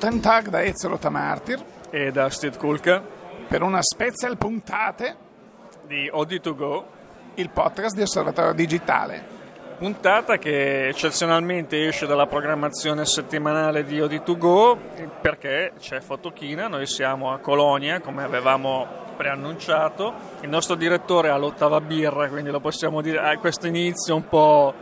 Guten 0.00 0.20
Tag 0.20 0.48
da 0.48 0.62
Ezio 0.62 0.96
Tamartir. 0.96 1.62
E 1.90 2.10
da 2.10 2.30
Steve 2.30 2.56
Kulka 2.56 3.02
per 3.46 3.60
una 3.60 3.82
special 3.82 4.38
puntate 4.38 5.14
di 5.86 6.10
Odi2Go, 6.10 6.84
il 7.34 7.50
podcast 7.50 7.94
di 7.96 8.00
Osservatorio 8.00 8.54
Digitale. 8.54 9.22
Puntata 9.76 10.38
che 10.38 10.88
eccezionalmente 10.88 11.86
esce 11.86 12.06
dalla 12.06 12.26
programmazione 12.26 13.04
settimanale 13.04 13.84
di 13.84 13.98
Odi2Go 13.98 14.78
perché 15.20 15.72
c'è 15.78 16.00
Fotochina, 16.00 16.66
noi 16.66 16.86
siamo 16.86 17.30
a 17.34 17.38
Colonia 17.38 18.00
come 18.00 18.22
avevamo 18.22 18.86
preannunciato, 19.18 20.14
il 20.40 20.48
nostro 20.48 20.76
direttore 20.76 21.28
ha 21.28 21.36
l'ottava 21.36 21.78
birra, 21.82 22.26
quindi 22.30 22.48
lo 22.48 22.60
possiamo 22.60 23.02
dire 23.02 23.18
a 23.18 23.36
questo 23.36 23.66
inizio 23.66 24.16
un 24.16 24.26
po' 24.26 24.72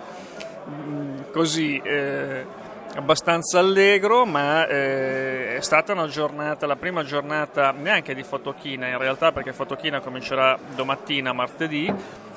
mm, 0.71 1.19
così... 1.33 1.77
Eh, 1.83 2.58
abbastanza 2.99 3.61
allegro, 3.61 4.27
ma 4.27 4.67
eh, 4.67 5.57
è 5.57 5.61
stata 5.61 5.93
una 5.93 6.09
giornata, 6.09 6.67
la 6.67 6.75
prima 6.75 7.05
giornata 7.05 7.71
neanche 7.71 8.13
di 8.13 8.25
Fotochina 8.25 8.89
in 8.89 8.99
realtà, 8.99 9.31
perché 9.31 9.53
Fotochina 9.53 10.01
comincerà 10.01 10.59
domattina, 10.75 11.33
martedì. 11.33 11.93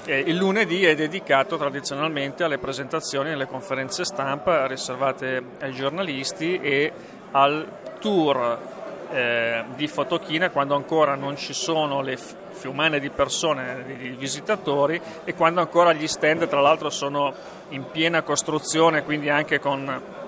Il 0.06 0.36
lunedì 0.36 0.84
è 0.86 0.96
dedicato 0.96 1.58
tradizionalmente 1.58 2.44
alle 2.44 2.58
presentazioni 2.58 3.30
e 3.30 3.34
alle 3.34 3.48
conferenze 3.48 4.04
stampa 4.04 4.66
riservate 4.66 5.44
ai 5.60 5.74
giornalisti 5.74 6.60
e 6.60 6.92
al 7.32 7.68
tour 8.00 8.60
eh, 9.12 9.64
di 9.76 9.88
Fotochina 9.88 10.50
quando 10.50 10.76
ancora 10.76 11.16
non 11.16 11.38
ci 11.38 11.54
sono 11.54 12.02
le 12.02 12.18
fiumane 12.52 13.00
di 13.00 13.10
persone, 13.10 13.84
di 13.86 14.10
visitatori 14.12 15.00
e 15.24 15.34
quando 15.36 15.60
ancora 15.60 15.94
gli 15.94 16.08
stand 16.08 16.48
tra 16.48 16.62
l'altro 16.62 16.90
sono 16.90 17.34
in 17.70 17.90
piena 17.92 18.24
costruzione, 18.24 19.04
quindi 19.04 19.30
anche 19.30 19.60
con 19.60 20.20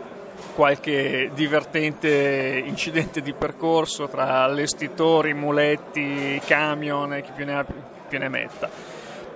qualche 0.53 1.31
divertente 1.33 2.61
incidente 2.65 3.21
di 3.21 3.33
percorso 3.33 4.07
tra 4.07 4.43
allestitori, 4.43 5.33
muletti, 5.33 6.41
camion 6.45 7.13
e 7.13 7.21
chi 7.21 7.31
più 7.35 7.45
ne, 7.45 7.57
ha, 7.57 7.65
più 8.07 8.19
ne 8.19 8.29
metta. 8.29 8.69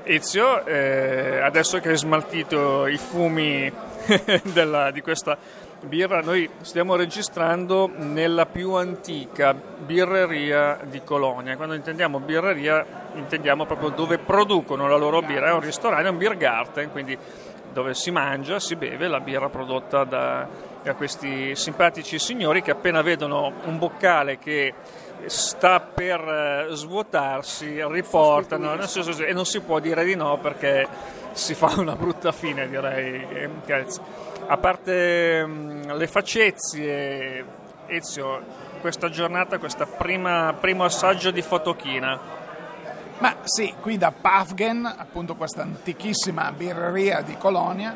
Ezio, 0.03 0.65
eh, 0.65 1.39
adesso 1.41 1.79
che 1.79 1.89
hai 1.89 1.97
smaltito 1.97 2.87
i 2.87 2.97
fumi 2.97 3.71
della, 4.53 4.91
di 4.91 5.01
questa 5.01 5.37
birra, 5.81 6.21
noi 6.21 6.49
stiamo 6.61 6.95
registrando 6.95 7.91
nella 7.93 8.45
più 8.45 8.73
antica 8.73 9.53
birreria 9.53 10.79
di 10.83 11.01
Colonia. 11.03 11.55
Quando 11.55 11.75
intendiamo 11.75 12.19
birreria 12.19 13.05
intendiamo 13.15 13.65
proprio 13.65 13.89
dove 13.89 14.17
producono 14.17 14.87
la 14.87 14.95
loro 14.95 15.21
birra, 15.21 15.49
è 15.49 15.53
un 15.53 15.59
ristorante, 15.59 16.07
è 16.07 16.11
un 16.11 16.17
beer 16.17 16.37
garden, 16.37 16.91
quindi 16.91 17.17
dove 17.77 17.93
si 17.93 18.09
mangia, 18.09 18.59
si 18.59 18.75
beve 18.75 19.07
la 19.07 19.19
birra 19.19 19.49
prodotta 19.49 20.03
da, 20.03 20.47
da 20.81 20.95
questi 20.95 21.55
simpatici 21.55 22.17
signori 22.17 22.63
che 22.63 22.71
appena 22.71 23.03
vedono 23.03 23.53
un 23.65 23.77
boccale 23.77 24.39
che 24.39 24.73
sta 25.27 25.79
per 25.79 26.19
eh, 26.19 26.73
svuotarsi, 26.73 27.79
riportano 27.87 28.73
e 28.73 29.31
non 29.31 29.45
si 29.45 29.61
può 29.61 29.77
dire 29.77 30.03
di 30.05 30.15
no 30.15 30.39
perché 30.39 30.87
si 31.33 31.53
fa 31.53 31.75
una 31.77 31.95
brutta 31.95 32.31
fine 32.31 32.67
direi. 32.67 33.47
A 34.47 34.57
parte 34.57 35.45
mm, 35.45 35.91
le 35.91 36.07
facezie, 36.07 37.45
Ezio, 37.85 38.41
questa 38.81 39.09
giornata, 39.11 39.59
questo 39.59 39.85
primo 39.85 40.83
assaggio 40.83 41.29
di 41.29 41.43
fotochina, 41.43 42.36
ma 43.19 43.35
sì, 43.43 43.73
qui 43.81 43.97
da 43.97 44.11
Pafgen, 44.11 44.85
appunto 44.85 45.35
questa 45.35 45.63
antichissima 45.63 46.51
birreria 46.51 47.21
di 47.21 47.35
Colonia, 47.37 47.95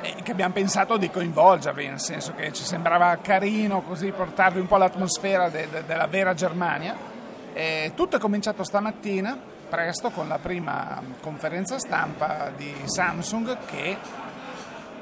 eh, 0.00 0.14
che 0.22 0.32
abbiamo 0.32 0.54
pensato 0.54 0.96
di 0.96 1.10
coinvolgervi, 1.10 1.86
nel 1.86 2.00
senso 2.00 2.32
che 2.34 2.52
ci 2.52 2.64
sembrava 2.64 3.18
carino 3.20 3.82
così 3.82 4.10
portarvi 4.10 4.60
un 4.60 4.66
po' 4.66 4.78
l'atmosfera 4.78 5.48
de- 5.50 5.68
de- 5.70 5.84
della 5.84 6.06
vera 6.06 6.32
Germania. 6.34 6.96
E 7.52 7.92
tutto 7.94 8.16
è 8.16 8.18
cominciato 8.18 8.64
stamattina, 8.64 9.38
presto, 9.68 10.10
con 10.10 10.26
la 10.26 10.38
prima 10.38 11.00
conferenza 11.20 11.78
stampa 11.78 12.50
di 12.56 12.74
Samsung 12.84 13.58
che 13.66 13.96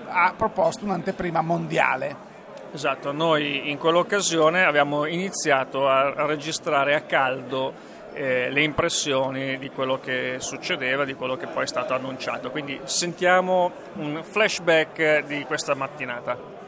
ha 0.08 0.34
proposto 0.36 0.84
un'anteprima 0.84 1.40
mondiale. 1.42 2.28
Esatto, 2.72 3.12
noi 3.12 3.70
in 3.70 3.78
quell'occasione 3.78 4.64
abbiamo 4.64 5.06
iniziato 5.06 5.88
a 5.88 6.26
registrare 6.26 6.94
a 6.94 7.00
caldo 7.02 7.89
eh, 8.12 8.50
le 8.50 8.62
impressioni 8.62 9.58
di 9.58 9.68
quello 9.70 9.98
che 10.00 10.36
succedeva, 10.38 11.04
di 11.04 11.14
quello 11.14 11.36
che 11.36 11.46
poi 11.46 11.64
è 11.64 11.66
stato 11.66 11.94
annunciato. 11.94 12.50
Quindi 12.50 12.80
sentiamo 12.84 13.70
un 13.94 14.22
flashback 14.22 15.24
di 15.26 15.44
questa 15.44 15.74
mattinata. 15.74 16.58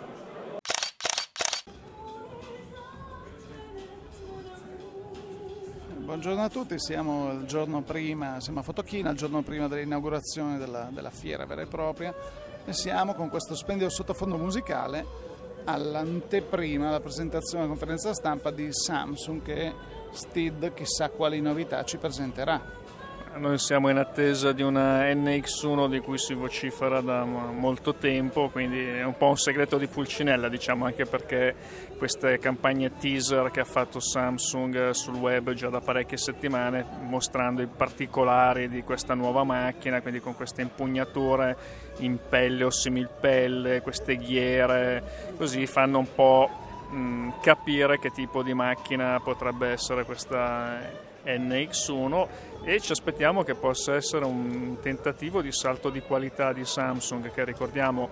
Buongiorno 6.13 6.43
a 6.43 6.49
tutti, 6.51 6.79
siamo 6.79 7.41
prima, 7.87 8.39
siamo 8.41 8.59
a 8.59 8.63
Fotochina, 8.63 9.11
il 9.11 9.17
giorno 9.17 9.41
prima 9.41 9.67
dell'inaugurazione 9.67 10.59
della, 10.59 10.89
della 10.91 11.11
fiera 11.11 11.47
vera 11.47 11.63
e 11.63 11.67
propria 11.67 12.15
e 12.67 12.73
siamo 12.75 13.15
con 13.15 13.31
questo 13.31 13.57
splendido 13.57 13.89
sottofondo 13.89 14.37
musicale 14.37 15.31
all'anteprima, 15.65 16.89
alla 16.89 17.01
presentazione 17.01 17.63
della 17.63 17.75
conferenza 17.75 18.13
stampa 18.13 18.51
di 18.51 18.69
Samsung 18.71 19.43
che 19.43 19.73
Steed 20.13 20.75
chissà 20.75 21.09
quali 21.09 21.41
novità 21.41 21.83
ci 21.85 21.97
presenterà. 21.97 22.81
Noi 23.35 23.57
siamo 23.59 23.89
in 23.89 23.97
attesa 23.97 24.53
di 24.53 24.61
una 24.61 25.05
NX1 25.11 25.89
di 25.89 26.01
cui 26.01 26.19
si 26.19 26.35
vocifera 26.35 27.01
da 27.01 27.25
molto 27.25 27.95
tempo, 27.95 28.51
quindi 28.51 28.87
è 28.87 29.05
un 29.05 29.17
po' 29.17 29.29
un 29.29 29.39
segreto 29.39 29.79
di 29.79 29.87
Pulcinella, 29.87 30.51
diciamo, 30.51 30.85
anche 30.85 31.07
perché 31.07 31.55
queste 31.97 32.39
campagne 32.39 32.95
teaser 32.99 33.51
che 33.51 33.61
ha 33.61 33.65
fatto 33.65 34.01
Samsung 34.01 34.91
sul 34.91 35.15
web 35.15 35.53
già 35.55 35.71
da 35.71 35.81
parecchie 35.81 36.19
settimane, 36.19 36.85
mostrando 37.01 37.63
i 37.63 37.67
particolari 37.67 38.69
di 38.69 38.83
questa 38.83 39.15
nuova 39.15 39.45
macchina, 39.45 40.03
quindi 40.03 40.21
con 40.21 40.35
queste 40.37 40.61
impugnature 40.61 41.57
in 42.01 42.19
pelle 42.29 42.65
o 42.65 42.71
similpelle, 42.71 43.81
queste 43.81 44.19
ghiere, 44.19 45.33
così 45.39 45.67
fanno 45.67 45.99
un 45.99 46.15
po' 46.15 46.62
mh, 46.93 47.41
capire 47.41 47.99
che 47.99 48.11
tipo 48.11 48.43
di 48.43 48.55
macchina 48.55 49.21
potrebbe 49.21 49.69
essere 49.69 50.05
questa 50.05 51.11
NX1 51.25 52.29
e 52.65 52.81
ci 52.81 52.93
aspettiamo 52.93 53.43
che 53.43 53.55
possa 53.55 53.95
essere 53.95 54.25
un 54.25 54.79
tentativo 54.81 55.41
di 55.41 55.53
salto 55.53 55.91
di 55.91 56.01
qualità 56.01 56.53
di 56.53 56.65
Samsung 56.65 57.31
che 57.31 57.45
ricordiamo 57.45 58.11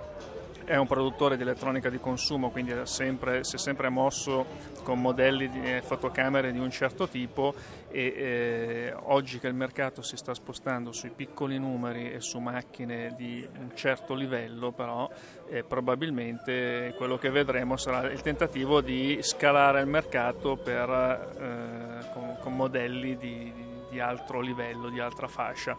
è 0.71 0.77
un 0.77 0.87
produttore 0.87 1.37
di 1.37 1.43
elettronica 1.43 1.91
di 1.91 1.99
consumo, 1.99 2.51
quindi 2.51 2.73
sempre, 2.85 3.43
si 3.43 3.57
è 3.57 3.59
sempre 3.59 3.89
mosso 3.89 4.47
con 4.85 5.01
modelli 5.01 5.49
di 5.49 5.61
eh, 5.65 5.83
fotocamere 5.83 6.53
di 6.53 6.61
un 6.61 6.71
certo 6.71 7.09
tipo 7.09 7.53
e 7.91 8.15
eh, 8.17 8.95
oggi 9.07 9.41
che 9.41 9.49
il 9.49 9.55
mercato 9.55 10.01
si 10.01 10.17
sta 10.17 10.33
spostando 10.33 10.93
sui 10.93 11.11
piccoli 11.11 11.59
numeri 11.59 12.13
e 12.13 12.21
su 12.21 12.39
macchine 12.39 13.15
di 13.17 13.45
un 13.59 13.73
certo 13.75 14.15
livello, 14.15 14.71
però 14.71 15.11
eh, 15.49 15.65
probabilmente 15.65 16.95
quello 16.97 17.19
che 17.19 17.31
vedremo 17.31 17.77
sarà 17.77 18.09
il 18.09 18.23
tentativo 18.23 18.81
di 18.81 19.19
scalare 19.23 19.81
il 19.81 19.89
mercato 19.89 20.55
per, 20.55 20.89
eh, 20.89 22.13
con, 22.13 22.37
con, 22.41 22.55
modelli 22.55 23.17
di, 23.17 23.53
di, 23.53 23.65
di 23.91 23.99
altro 23.99 24.41
livello, 24.41 24.89
di 24.89 25.01
altra 25.01 25.27
fascia. 25.27 25.77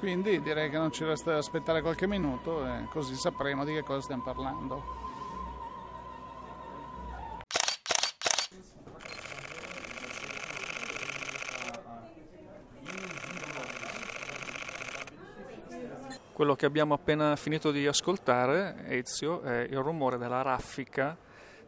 Quindi 0.00 0.40
direi 0.40 0.70
che 0.70 0.78
non 0.78 0.90
ci 0.90 1.04
resta 1.04 1.32
da 1.32 1.36
aspettare 1.36 1.82
qualche 1.82 2.06
minuto 2.06 2.64
e 2.64 2.86
così 2.88 3.14
sapremo 3.14 3.66
di 3.66 3.74
che 3.74 3.82
cosa 3.82 4.00
stiamo 4.00 4.22
parlando. 4.22 4.82
Quello 16.32 16.54
che 16.56 16.64
abbiamo 16.64 16.94
appena 16.94 17.36
finito 17.36 17.70
di 17.70 17.86
ascoltare, 17.86 18.86
Ezio, 18.86 19.42
è 19.42 19.66
il 19.68 19.78
rumore 19.80 20.16
della 20.16 20.40
raffica 20.40 21.14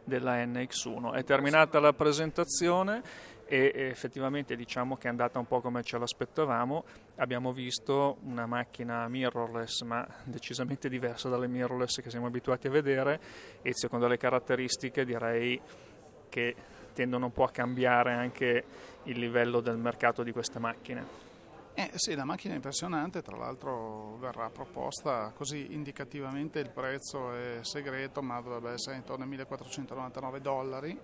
della 0.03 0.43
NX1. 0.43 1.13
È 1.13 1.23
terminata 1.23 1.79
la 1.79 1.93
presentazione 1.93 3.03
e 3.45 3.71
effettivamente 3.75 4.55
diciamo 4.55 4.95
che 4.95 5.07
è 5.07 5.09
andata 5.09 5.39
un 5.39 5.45
po' 5.45 5.61
come 5.61 5.83
ce 5.83 5.97
l'aspettavamo. 5.97 6.83
Abbiamo 7.17 7.51
visto 7.51 8.17
una 8.23 8.45
macchina 8.45 9.07
mirrorless, 9.07 9.81
ma 9.81 10.07
decisamente 10.23 10.89
diversa 10.89 11.29
dalle 11.29 11.47
mirrorless 11.47 12.01
che 12.01 12.09
siamo 12.09 12.27
abituati 12.27 12.67
a 12.67 12.71
vedere 12.71 13.19
e 13.61 13.73
secondo 13.73 14.07
le 14.07 14.17
caratteristiche 14.17 15.05
direi 15.05 15.59
che 16.29 16.55
tendono 16.93 17.25
un 17.25 17.31
po' 17.31 17.43
a 17.43 17.51
cambiare 17.51 18.13
anche 18.13 18.63
il 19.03 19.19
livello 19.19 19.59
del 19.59 19.77
mercato 19.77 20.23
di 20.23 20.31
queste 20.31 20.59
macchine. 20.59 21.31
Eh 21.75 21.89
sì, 21.95 22.13
la 22.13 22.23
macchina 22.23 22.53
è 22.53 22.55
impressionante, 22.57 23.23
tra 23.23 23.35
l'altro 23.35 24.15
verrà 24.17 24.49
proposta 24.51 25.31
così 25.35 25.73
indicativamente, 25.73 26.59
il 26.59 26.69
prezzo 26.69 27.33
è 27.33 27.59
segreto, 27.61 28.21
ma 28.21 28.39
dovrebbe 28.41 28.73
essere 28.73 28.95
intorno 28.95 29.23
ai 29.23 29.29
1499 29.29 30.41
dollari 30.41 30.99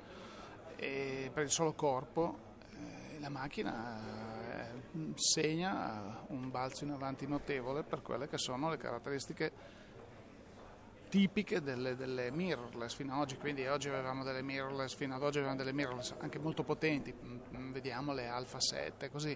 per 0.79 1.43
il 1.43 1.51
solo 1.51 1.73
corpo. 1.73 2.47
Eh, 2.71 3.19
la 3.19 3.29
macchina 3.29 4.71
eh, 4.71 5.11
segna 5.15 6.23
un 6.27 6.49
balzo 6.49 6.83
in 6.83 6.91
avanti 6.91 7.27
notevole 7.27 7.83
per 7.83 8.01
quelle 8.01 8.27
che 8.27 8.37
sono 8.37 8.69
le 8.69 8.77
caratteristiche 8.77 9.77
tipiche 11.09 11.61
delle, 11.61 11.95
delle, 11.95 12.31
mirrorless 12.31 12.93
fino 12.95 13.13
ad 13.13 13.21
oggi, 13.21 13.37
quindi 13.37 13.65
oggi 13.65 13.89
avevamo 13.89 14.23
delle 14.23 14.43
mirrorless, 14.43 14.95
fino 14.95 15.15
ad 15.15 15.23
oggi 15.23 15.37
avevamo 15.39 15.57
delle 15.57 15.73
mirrorless 15.73 16.13
anche 16.19 16.37
molto 16.37 16.63
potenti, 16.63 17.11
mm, 17.11 17.71
vediamo 17.71 18.13
le 18.13 18.27
Alpha 18.27 18.59
7 18.59 19.09
così, 19.09 19.35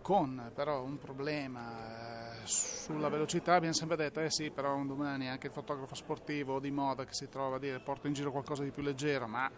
con 0.00 0.50
però 0.54 0.82
un 0.82 0.98
problema 0.98 2.32
eh, 2.42 2.46
sulla 2.46 3.08
velocità, 3.08 3.54
abbiamo 3.54 3.74
sempre 3.74 3.96
detto 3.96 4.20
eh 4.20 4.30
sì 4.30 4.50
però 4.50 4.74
un 4.74 4.86
domani 4.86 5.28
anche 5.28 5.48
il 5.48 5.52
fotografo 5.52 5.94
sportivo 5.94 6.58
di 6.58 6.70
moda 6.70 7.04
che 7.04 7.12
si 7.12 7.28
trova 7.28 7.56
a 7.56 7.58
dire 7.58 7.80
porto 7.80 8.06
in 8.06 8.14
giro 8.14 8.30
qualcosa 8.30 8.62
di 8.62 8.70
più 8.70 8.82
leggero, 8.82 9.26
ma 9.26 9.50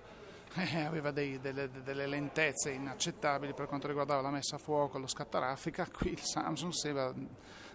eh, 0.55 0.81
aveva 0.81 1.11
dei, 1.11 1.39
delle, 1.41 1.71
delle, 1.83 2.07
lentezze 2.07 2.71
inaccettabili 2.71 3.53
per 3.53 3.67
quanto 3.67 3.87
riguardava 3.87 4.23
la 4.23 4.31
messa 4.31 4.57
a 4.57 4.59
fuoco, 4.59 4.99
lo 4.99 5.07
scattaraffica, 5.07 5.89
qui 5.93 6.13
il 6.13 6.21
Samsung 6.21 6.73
sembra 6.73 7.13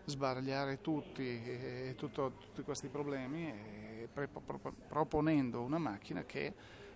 sbaragliare 0.05 0.81
tutti, 0.81 1.23
eh, 1.23 1.93
tutto, 1.95 2.33
tutti 2.39 2.63
questi 2.63 2.87
problemi 2.87 3.49
e 3.49 4.09
pre, 4.11 4.27
pro, 4.27 4.73
proponendo 4.87 5.61
una 5.61 5.77
macchina 5.77 6.23
che 6.23 6.53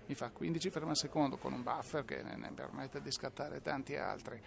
mi 0.08 0.16
fa 0.16 0.30
15 0.30 0.70
frame 0.70 0.92
al 0.92 0.98
secondo 0.98 1.38
con 1.38 1.54
un 1.54 1.64
buffer 1.64 2.06
che 2.06 2.22
ne 2.22 2.52
permette 2.54 3.02
di 3.02 3.12
scattare 3.12 3.62
tanti 3.62 3.96
altri. 3.96 4.42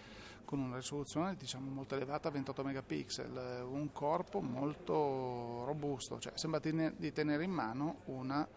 Con 0.44 0.60
una 0.60 0.76
risoluzione 0.76 1.34
diciamo 1.36 1.68
molto 1.70 1.94
elevata 1.94 2.30
28 2.30 2.64
megapixel 2.64 3.64
un 3.68 3.92
corpo 3.92 4.40
molto 4.40 5.64
robusto. 5.66 6.18
Cioè 6.18 6.32
sembra 6.36 6.60
di 6.60 7.12
tenere 7.12 7.44
in 7.44 7.50
mano 7.50 8.00
una 8.06 8.48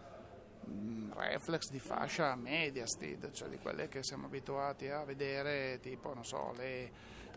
reflex 1.13 1.69
di 1.69 1.79
fascia 1.79 2.35
media 2.35 2.85
steed, 2.85 3.31
cioè 3.31 3.49
di 3.49 3.57
quelle 3.57 3.87
che 3.87 4.03
siamo 4.03 4.25
abituati 4.25 4.87
a 4.87 5.03
vedere, 5.03 5.79
tipo, 5.81 6.13
non 6.13 6.25
so, 6.25 6.53
le, 6.57 6.91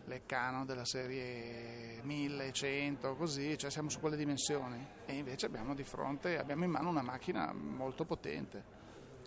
le 0.05 0.21
Canon 0.25 0.65
della 0.65 0.85
serie 0.85 1.99
1100, 2.03 3.15
così, 3.15 3.57
cioè 3.57 3.69
siamo 3.69 3.89
su 3.89 3.99
quelle 3.99 4.17
dimensioni 4.17 4.85
e 5.05 5.13
invece 5.13 5.45
abbiamo 5.45 5.73
di 5.73 5.83
fronte, 5.83 6.37
abbiamo 6.37 6.63
in 6.63 6.71
mano 6.71 6.89
una 6.89 7.01
macchina 7.01 7.51
molto 7.53 8.05
potente. 8.05 8.73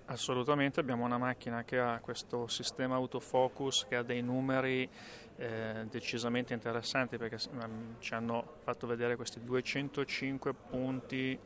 Assolutamente, 0.06 0.80
abbiamo 0.80 1.04
una 1.04 1.18
macchina 1.18 1.64
che 1.64 1.78
ha 1.78 1.98
questo 2.00 2.48
sistema 2.48 2.94
autofocus 2.94 3.84
che 3.86 3.96
ha 3.96 4.02
dei 4.02 4.22
numeri 4.22 4.88
eh, 5.36 5.86
decisamente 5.90 6.54
interessanti 6.54 7.18
perché 7.18 7.36
um, 7.52 7.96
ci 7.98 8.14
hanno 8.14 8.56
fatto 8.62 8.86
vedere 8.86 9.16
questi 9.16 9.42
205 9.42 10.54
punti 10.54 11.38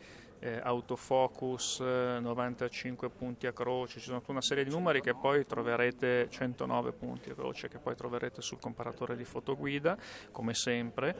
eh, 0.42 0.58
autofocus, 0.60 1.78
95 1.78 3.08
punti 3.10 3.46
a 3.46 3.52
croce, 3.52 4.00
ci 4.00 4.06
sono 4.06 4.18
tutta 4.18 4.32
una 4.32 4.42
serie 4.42 4.64
di 4.64 4.70
numeri 4.70 5.00
che 5.00 5.14
poi 5.14 5.46
troverete, 5.46 6.28
109 6.28 6.92
punti 6.92 7.30
a 7.30 7.34
croce 7.34 7.68
che 7.68 7.78
poi 7.78 7.94
troverete 7.94 8.42
sul 8.42 8.58
comparatore 8.58 9.16
di 9.16 9.24
fotoguida, 9.24 9.96
come 10.32 10.52
sempre. 10.54 11.16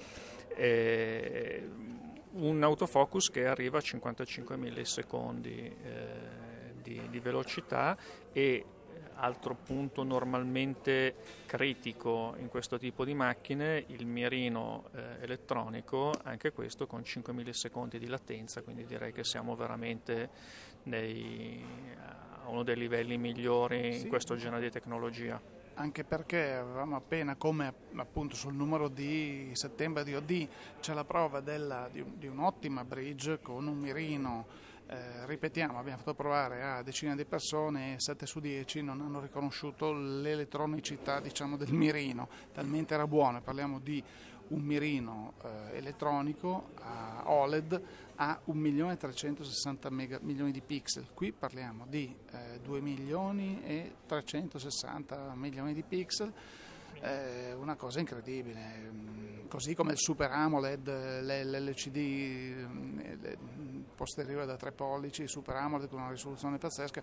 Eh, 0.57 1.69
un 2.33 2.63
autofocus 2.63 3.31
che 3.31 3.47
arriva 3.47 3.79
a 3.79 3.81
55 3.81 4.57
millisecondi 4.57 5.77
eh, 5.85 6.73
di, 6.83 7.01
di 7.09 7.21
velocità 7.21 7.97
e 8.33 8.65
altro 9.17 9.55
punto 9.55 10.03
normalmente 10.03 11.15
critico 11.47 12.35
in 12.39 12.49
questo 12.49 12.79
tipo 12.79 13.05
di 13.05 13.15
macchine, 13.15 13.85
il 13.89 14.07
mirino 14.07 14.85
eh, 14.95 15.23
elettronico, 15.23 16.13
anche 16.23 16.53
questo 16.53 16.87
con 16.87 17.05
5 17.05 17.33
millisecondi 17.33 17.99
di 17.99 18.07
latenza, 18.07 18.63
quindi 18.63 18.85
direi 18.85 19.13
che 19.13 19.25
siamo 19.25 19.55
veramente 19.55 20.31
nei, 20.85 21.65
a 22.45 22.49
uno 22.49 22.63
dei 22.63 22.77
livelli 22.77 23.17
migliori 23.17 23.93
sì. 23.93 24.03
in 24.03 24.09
questo 24.09 24.37
genere 24.37 24.63
di 24.63 24.71
tecnologia 24.71 25.41
anche 25.75 26.05
perché 26.05 26.53
avevamo 26.53 26.97
appena, 26.97 27.37
come 27.37 27.73
appunto 27.97 28.37
sul 28.37 28.53
numero 28.53 28.89
di 28.89 29.51
settembre 29.55 30.05
di 30.05 30.15
OD, 30.15 30.49
c'è 30.81 30.93
la 30.93 31.05
prova 31.05 31.41
della, 31.41 31.89
di, 31.91 32.05
di 32.19 32.27
un'ottima 32.27 32.85
bridge 32.85 33.41
con 33.41 33.67
un 33.67 33.79
mirino 33.79 34.47
eh, 34.87 35.27
ripetiamo, 35.27 35.79
abbiamo 35.79 35.99
fatto 35.99 36.15
provare 36.15 36.63
a 36.63 36.83
decine 36.83 37.17
di 37.17 37.25
persone 37.25 37.95
e 37.95 38.01
7 38.01 38.27
su 38.27 38.41
10 38.41 38.83
non 38.83 39.01
hanno 39.01 39.21
riconosciuto 39.21 39.93
l'elettronicità 39.93 41.21
diciamo, 41.21 41.57
del 41.57 41.73
mirino, 41.73 42.29
talmente 42.53 42.95
era 42.95 43.07
buono, 43.07 43.41
parliamo 43.41 43.79
di 43.79 44.03
un 44.49 44.61
mirino 44.61 45.35
eh, 45.43 45.79
elettronico 45.79 46.71
a 46.81 47.23
OLED 47.27 47.83
a 48.17 48.39
1.360 48.47 50.19
milioni 50.21 50.53
di 50.53 50.61
pixel, 50.61 51.07
qui 51.15 51.33
parliamo 51.33 51.87
di 51.89 52.15
eh, 52.31 52.61
2 52.63 52.81
milioni 52.81 53.63
e 53.65 53.95
360 54.07 55.33
milioni 55.35 55.73
di 55.73 55.83
pixel 55.83 56.33
eh, 57.03 57.53
una 57.55 57.75
cosa 57.75 57.99
incredibile, 57.99 58.61
mm, 58.61 59.49
così 59.49 59.75
come 59.75 59.93
il 59.93 59.99
Super 59.99 60.31
AMOLED, 60.31 60.89
l'LCD 61.23 61.97
eh, 61.97 63.39
posteriore 63.95 64.47
da 64.47 64.57
3 64.57 64.73
pollici, 64.73 65.27
Super 65.27 65.57
AMOLED 65.57 65.89
con 65.89 66.01
una 66.01 66.11
risoluzione 66.11 66.59
pazzesca. 66.59 67.03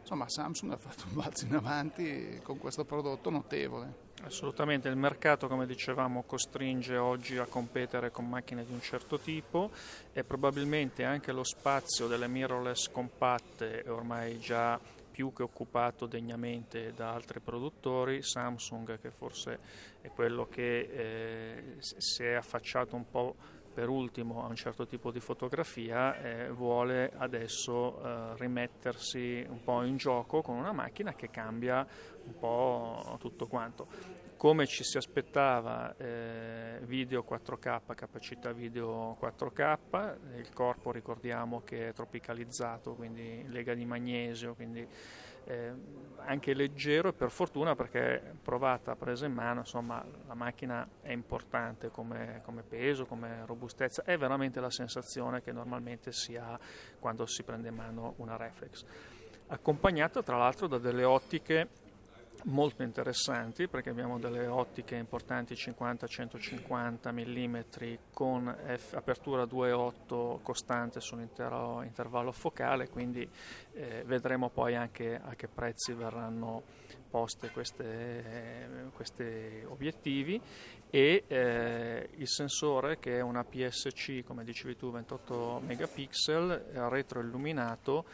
Insomma, 0.00 0.28
Samsung 0.28 0.72
ha 0.72 0.76
fatto 0.76 1.04
un 1.08 1.14
balzo 1.14 1.46
in 1.46 1.54
avanti 1.54 2.38
con 2.42 2.58
questo 2.58 2.84
prodotto 2.84 3.30
notevole. 3.30 4.02
Assolutamente, 4.22 4.88
il 4.88 4.96
mercato, 4.96 5.48
come 5.48 5.64
dicevamo, 5.66 6.24
costringe 6.24 6.96
oggi 6.96 7.38
a 7.38 7.46
competere 7.46 8.10
con 8.10 8.28
macchine 8.28 8.64
di 8.66 8.72
un 8.72 8.82
certo 8.82 9.18
tipo 9.18 9.70
e 10.12 10.22
probabilmente 10.22 11.04
anche 11.04 11.32
lo 11.32 11.44
spazio 11.44 12.06
delle 12.06 12.28
mirrorless 12.28 12.90
compatte 12.90 13.80
è 13.82 13.90
ormai 13.90 14.38
già 14.38 14.78
più 15.14 15.32
che 15.32 15.44
occupato 15.44 16.06
degnamente 16.06 16.92
da 16.92 17.12
altri 17.12 17.38
produttori, 17.38 18.20
Samsung 18.20 18.98
che 18.98 19.12
forse 19.12 19.60
è 20.00 20.08
quello 20.08 20.48
che 20.48 20.80
eh, 20.90 21.76
si 21.78 22.24
è 22.24 22.32
affacciato 22.32 22.96
un 22.96 23.08
po' 23.08 23.36
per 23.74 23.88
ultimo 23.88 24.44
a 24.44 24.46
un 24.46 24.54
certo 24.54 24.86
tipo 24.86 25.10
di 25.10 25.18
fotografia 25.18 26.16
eh, 26.20 26.50
vuole 26.50 27.12
adesso 27.16 28.00
eh, 28.00 28.36
rimettersi 28.36 29.44
un 29.48 29.62
po' 29.64 29.82
in 29.82 29.96
gioco 29.96 30.40
con 30.42 30.56
una 30.56 30.72
macchina 30.72 31.12
che 31.14 31.28
cambia 31.28 31.84
un 32.24 32.38
po' 32.38 33.16
tutto 33.18 33.46
quanto. 33.46 33.86
Come 34.36 34.66
ci 34.66 34.84
si 34.84 34.96
aspettava, 34.96 35.96
eh, 35.96 36.78
video 36.82 37.24
4K, 37.28 37.94
capacità 37.94 38.52
video 38.52 39.16
4K, 39.20 40.36
il 40.36 40.52
corpo 40.52 40.92
ricordiamo 40.92 41.62
che 41.62 41.88
è 41.88 41.92
tropicalizzato, 41.92 42.94
quindi 42.94 43.44
lega 43.48 43.74
di 43.74 43.84
magnesio, 43.84 44.54
quindi 44.54 44.86
eh, 45.46 45.72
anche 46.26 46.54
leggero 46.54 47.08
e 47.08 47.12
per 47.12 47.30
fortuna 47.30 47.74
perché 47.74 48.36
provata, 48.42 48.96
presa 48.96 49.26
in 49.26 49.32
mano, 49.32 49.60
insomma 49.60 50.04
la 50.26 50.34
macchina 50.34 50.88
è 51.02 51.12
importante 51.12 51.90
come, 51.90 52.40
come 52.44 52.62
peso, 52.62 53.04
come 53.04 53.44
robustezza, 53.44 54.04
è 54.04 54.16
veramente 54.16 54.60
la 54.60 54.70
sensazione 54.70 55.42
che 55.42 55.52
normalmente 55.52 56.12
si 56.12 56.36
ha 56.36 56.58
quando 56.98 57.26
si 57.26 57.42
prende 57.42 57.68
in 57.68 57.74
mano 57.74 58.14
una 58.16 58.36
reflex. 58.36 58.84
Accompagnata 59.48 60.22
tra 60.22 60.38
l'altro 60.38 60.66
da 60.66 60.78
delle 60.78 61.04
ottiche 61.04 61.68
molto 62.44 62.82
interessanti 62.82 63.68
perché 63.68 63.90
abbiamo 63.90 64.18
delle 64.18 64.46
ottiche 64.46 64.96
importanti 64.96 65.54
50-150 65.54 67.12
mm 67.12 67.58
con 68.12 68.54
F, 68.76 68.94
apertura 68.94 69.44
2.8 69.44 70.42
costante 70.42 71.00
sull'intero 71.00 71.82
intervallo 71.82 72.32
focale 72.32 72.88
quindi 72.88 73.28
eh, 73.72 74.02
vedremo 74.06 74.50
poi 74.50 74.74
anche 74.74 75.20
a 75.22 75.34
che 75.34 75.48
prezzi 75.48 75.92
verranno 75.92 76.62
poste 77.14 77.52
questi 78.92 79.62
obiettivi. 79.68 80.40
E 80.90 81.22
eh, 81.28 82.08
il 82.16 82.28
sensore 82.28 82.98
che 82.98 83.18
è 83.18 83.20
una 83.20 83.44
PSC 83.44 84.24
come 84.24 84.42
dicevi 84.42 84.76
tu 84.76 84.90
28 84.90 85.60
megapixel 85.64 86.72
retroilluminato 86.88 88.04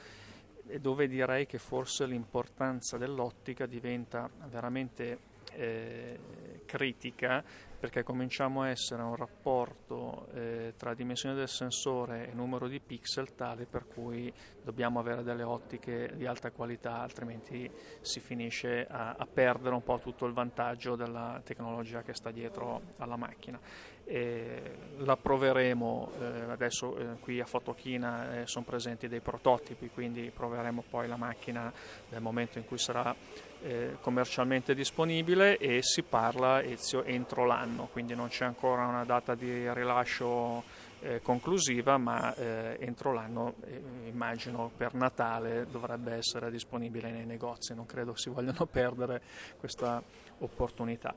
dove 0.79 1.09
direi 1.09 1.47
che 1.47 1.59
forse 1.59 2.07
l'importanza 2.07 2.97
dell'ottica 2.97 3.67
diventa 3.67 4.31
veramente 4.49 5.19
eh, 5.53 6.19
critica 6.65 7.43
perché 7.81 8.03
cominciamo 8.03 8.61
a 8.61 8.69
essere 8.69 9.01
un 9.01 9.17
rapporto 9.17 10.29
eh, 10.35 10.75
tra 10.77 10.93
dimensione 10.93 11.35
del 11.35 11.49
sensore 11.49 12.29
e 12.29 12.35
numero 12.35 12.69
di 12.69 12.79
pixel 12.79 13.35
tale 13.35 13.65
per 13.65 13.87
cui 13.87 14.31
dobbiamo 14.63 15.01
avere 15.01 15.23
delle 15.23 15.43
ottiche 15.43 16.13
di 16.15 16.27
alta 16.27 16.51
qualità, 16.51 17.01
altrimenti 17.01 17.69
si 18.03 18.21
finisce 18.21 18.87
a, 18.87 19.15
a 19.17 19.27
perdere 19.27 19.75
un 19.75 19.83
po' 19.83 19.99
tutto 19.99 20.27
il 20.27 20.35
vantaggio 20.35 20.95
della 20.95 21.41
tecnologia 21.43 22.03
che 22.03 22.13
sta 22.13 22.31
dietro 22.31 22.83
alla 22.99 23.17
macchina. 23.17 23.59
E 24.05 24.77
la 24.99 25.17
proveremo, 25.17 26.13
eh, 26.21 26.25
adesso 26.51 26.97
eh, 26.97 27.19
qui 27.21 27.41
a 27.41 27.47
Fotochina 27.47 28.41
eh, 28.41 28.47
sono 28.47 28.65
presenti 28.67 29.09
dei 29.09 29.21
prototipi, 29.21 29.89
quindi 29.89 30.31
proveremo 30.31 30.85
poi 30.91 31.09
la 31.09 31.17
macchina 31.17 31.73
nel 32.11 32.21
momento 32.21 32.59
in 32.59 32.67
cui 32.67 32.79
sarà 32.79 33.15
eh, 33.63 33.97
commercialmente 34.01 34.75
disponibile 34.75 35.59
e 35.59 35.83
si 35.83 36.03
parla 36.03 36.63
Ezio 36.63 37.05
entro 37.05 37.45
l'anno, 37.45 37.89
quindi 37.93 38.15
non 38.15 38.29
c'è 38.29 38.45
ancora 38.45 38.87
una 38.87 39.05
data 39.05 39.35
di 39.35 39.73
rilascio 39.73 40.63
eh, 41.01 41.21
conclusiva, 41.23 41.97
ma 41.97 42.35
eh, 42.35 42.77
entro 42.81 43.13
l'anno 43.13 43.55
eh, 43.65 43.81
immagino 44.09 44.71
per 44.77 44.95
Natale 44.95 45.67
dovrebbe 45.71 46.15
essere 46.15 46.51
disponibile 46.51 47.11
nei 47.11 47.25
negozi, 47.25 47.75
non 47.75 47.87
credo 47.87 48.15
si 48.15 48.29
vogliano 48.31 48.67
perdere 48.71 49.23
questa 49.59 50.03
opportunità. 50.39 51.15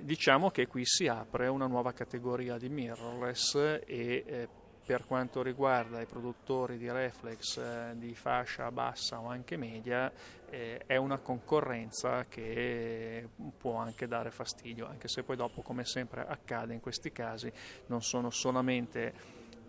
diciamo 0.00 0.50
che 0.50 0.66
qui 0.66 0.84
si 0.84 1.06
apre 1.06 1.46
una 1.46 1.66
nuova 1.66 1.92
categoria 1.92 2.58
di 2.58 2.68
mirrorless 2.68 3.54
e 3.86 4.24
eh, 4.26 4.48
per 4.88 5.04
quanto 5.04 5.42
riguarda 5.42 6.00
i 6.00 6.06
produttori 6.06 6.78
di 6.78 6.90
reflex 6.90 7.58
eh, 7.58 7.92
di 7.96 8.14
fascia 8.14 8.70
bassa 8.70 9.20
o 9.20 9.26
anche 9.26 9.58
media 9.58 10.10
eh, 10.48 10.82
è 10.86 10.96
una 10.96 11.18
concorrenza 11.18 12.24
che 12.24 13.28
può 13.58 13.74
anche 13.74 14.08
dare 14.08 14.30
fastidio, 14.30 14.86
anche 14.86 15.06
se 15.06 15.24
poi 15.24 15.36
dopo 15.36 15.60
come 15.60 15.84
sempre 15.84 16.24
accade 16.26 16.72
in 16.72 16.80
questi 16.80 17.12
casi 17.12 17.52
non 17.88 18.00
sono 18.00 18.30
solamente 18.30 19.12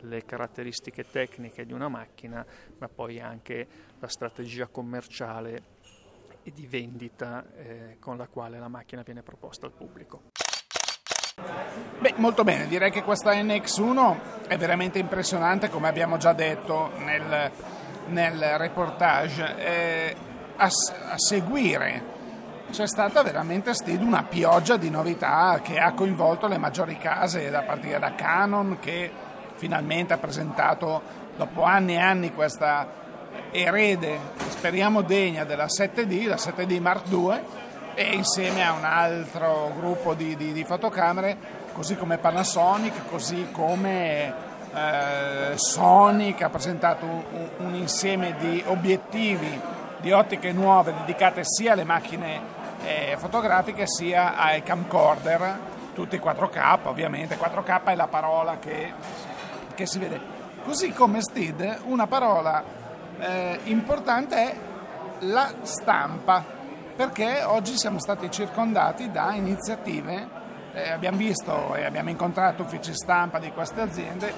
le 0.04 0.24
caratteristiche 0.24 1.04
tecniche 1.04 1.66
di 1.66 1.74
una 1.74 1.90
macchina, 1.90 2.46
ma 2.78 2.88
poi 2.88 3.20
anche 3.20 3.68
la 4.00 4.08
strategia 4.08 4.68
commerciale 4.68 5.64
e 6.44 6.54
di 6.54 6.66
vendita 6.66 7.46
eh, 7.58 7.98
con 8.00 8.16
la 8.16 8.28
quale 8.30 8.58
la 8.58 8.70
macchina 8.70 9.02
viene 9.02 9.22
proposta 9.22 9.66
al 9.66 9.74
pubblico. 9.74 10.49
Beh, 12.00 12.14
molto 12.16 12.44
bene, 12.44 12.68
direi 12.68 12.92
che 12.92 13.04
questa 13.04 13.34
NX1 13.34 14.16
è 14.48 14.58
veramente 14.58 15.00
impressionante, 15.00 15.70
come 15.70 15.90
abbiamo 15.90 16.16
già 16.18 16.32
detto 16.32 16.92
nel, 17.00 17.52
nel 18.08 18.58
reportage. 18.58 19.56
Eh, 19.58 20.16
a, 20.56 20.66
a, 20.66 21.18
seguire 21.18 22.18
c'è 22.72 22.88
stata 22.88 23.24
veramente 23.24 23.74
Steve 23.74 24.04
una 24.04 24.24
pioggia 24.24 24.78
di 24.78 24.90
novità 24.90 25.60
che 25.62 25.80
ha 25.80 25.94
coinvolto 25.94 26.48
le 26.48 26.58
maggiori 26.58 26.98
case, 26.98 27.50
da 27.50 27.64
partire 27.64 28.00
da 28.00 28.16
Canon 28.16 28.78
che 28.80 29.12
finalmente 29.56 30.14
ha 30.14 30.18
presentato 30.18 31.02
dopo 31.36 31.64
anni 31.64 31.96
e 31.96 32.00
anni 32.00 32.34
questa 32.34 32.88
erede, 33.52 34.20
speriamo 34.48 35.02
degna 35.02 35.44
della 35.44 35.66
7D, 35.66 36.28
la 36.28 36.36
7D 36.36 36.80
Mark 36.80 37.08
II 37.10 37.40
e 38.00 38.14
insieme 38.14 38.66
a 38.66 38.72
un 38.72 38.86
altro 38.86 39.74
gruppo 39.76 40.14
di, 40.14 40.38
di, 40.38 40.54
di 40.54 40.64
fotocamere, 40.64 41.36
così 41.74 41.98
come 41.98 42.18
Panasonic, 42.18 43.10
così 43.10 43.50
come 43.52 44.34
eh, 44.74 45.58
Sony 45.58 46.34
che 46.34 46.46
ha 46.46 46.50
presentato 46.50 47.06
un, 47.06 47.50
un, 47.58 47.76
insieme 47.76 48.38
di 48.38 48.64
obiettivi, 48.68 49.60
di 49.98 50.14
ottiche 50.14 50.54
nuove 50.54 50.94
dedicate 51.00 51.42
sia 51.44 51.74
alle 51.74 51.84
macchine 51.84 52.40
eh, 52.86 53.18
fotografiche 53.18 53.86
sia 53.86 54.38
ai 54.38 54.64
camcorder, 54.64 55.60
tutti 55.94 56.18
4K 56.18 56.80
ovviamente, 56.84 57.36
4K 57.36 57.84
è 57.84 57.96
la 57.96 58.08
parola 58.08 58.60
che, 58.60 58.94
che 59.76 59.86
si 59.86 60.00
vede. 60.00 60.22
Così 60.64 60.94
come 60.94 61.20
STID, 61.20 61.82
una 61.84 62.08
parola 62.08 62.64
eh, 63.20 63.60
importante 63.66 64.36
è 64.38 64.56
la 65.20 65.52
stampa 65.64 66.59
perché 67.00 67.44
oggi 67.44 67.78
siamo 67.78 67.98
stati 67.98 68.30
circondati 68.30 69.10
da 69.10 69.34
iniziative, 69.34 70.28
eh, 70.74 70.90
abbiamo 70.92 71.16
visto 71.16 71.74
e 71.76 71.86
abbiamo 71.86 72.10
incontrato 72.10 72.64
uffici 72.64 72.94
stampa 72.94 73.40
di 73.40 73.54
queste 73.54 73.80
aziende, 73.80 74.28
eh, 74.28 74.34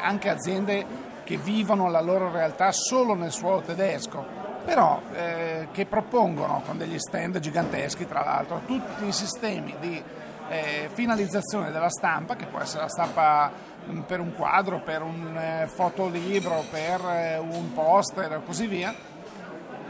anche 0.00 0.30
aziende 0.30 0.86
che 1.24 1.36
vivono 1.36 1.90
la 1.90 2.00
loro 2.00 2.32
realtà 2.32 2.72
solo 2.72 3.12
nel 3.12 3.30
suolo 3.30 3.60
tedesco, 3.60 4.24
però 4.64 5.02
eh, 5.12 5.68
che 5.70 5.84
propongono 5.84 6.62
con 6.64 6.78
degli 6.78 6.98
stand 6.98 7.40
giganteschi 7.40 8.08
tra 8.08 8.24
l'altro 8.24 8.62
tutti 8.64 9.04
i 9.04 9.12
sistemi 9.12 9.74
di 9.78 10.02
eh, 10.48 10.88
finalizzazione 10.90 11.70
della 11.70 11.90
stampa, 11.90 12.36
che 12.36 12.46
può 12.46 12.60
essere 12.60 12.84
la 12.84 12.88
stampa 12.88 13.52
mm, 13.86 14.00
per 14.00 14.20
un 14.20 14.32
quadro, 14.32 14.80
per 14.80 15.02
un 15.02 15.36
eh, 15.36 15.66
fotolibro, 15.66 16.64
per 16.70 17.02
un 17.42 17.70
poster 17.74 18.32
e 18.32 18.40
così 18.46 18.66
via, 18.66 18.94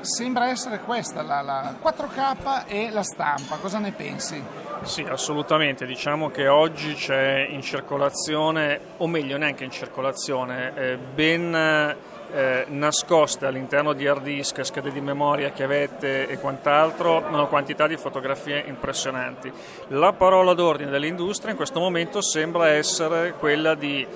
sembra 0.00 0.48
essere 0.48 0.80
questa 0.80 1.22
la, 1.22 1.40
la 1.40 1.74
4K 1.82 2.66
e 2.66 2.90
la 2.90 3.02
stampa, 3.02 3.56
cosa 3.56 3.78
ne 3.78 3.92
pensi? 3.92 4.42
Sì, 4.82 5.02
assolutamente, 5.02 5.86
diciamo 5.86 6.30
che 6.30 6.46
oggi 6.46 6.94
c'è 6.94 7.46
in 7.50 7.62
circolazione, 7.62 8.80
o 8.98 9.06
meglio 9.06 9.36
neanche 9.36 9.64
in 9.64 9.70
circolazione, 9.70 10.72
eh, 10.74 10.96
ben 10.96 11.96
eh, 12.30 12.64
nascoste 12.68 13.46
all'interno 13.46 13.92
di 13.92 14.06
hard 14.06 14.22
disk, 14.22 14.64
schede 14.64 14.92
di 14.92 15.00
memoria, 15.00 15.50
chiavette 15.50 16.28
e 16.28 16.38
quant'altro, 16.38 17.24
una 17.28 17.46
quantità 17.46 17.86
di 17.86 17.96
fotografie 17.96 18.62
impressionanti. 18.66 19.52
La 19.88 20.12
parola 20.12 20.54
d'ordine 20.54 20.90
dell'industria 20.90 21.50
in 21.50 21.56
questo 21.56 21.80
momento 21.80 22.20
sembra 22.20 22.68
essere 22.68 23.32
quella 23.32 23.74
di 23.74 24.06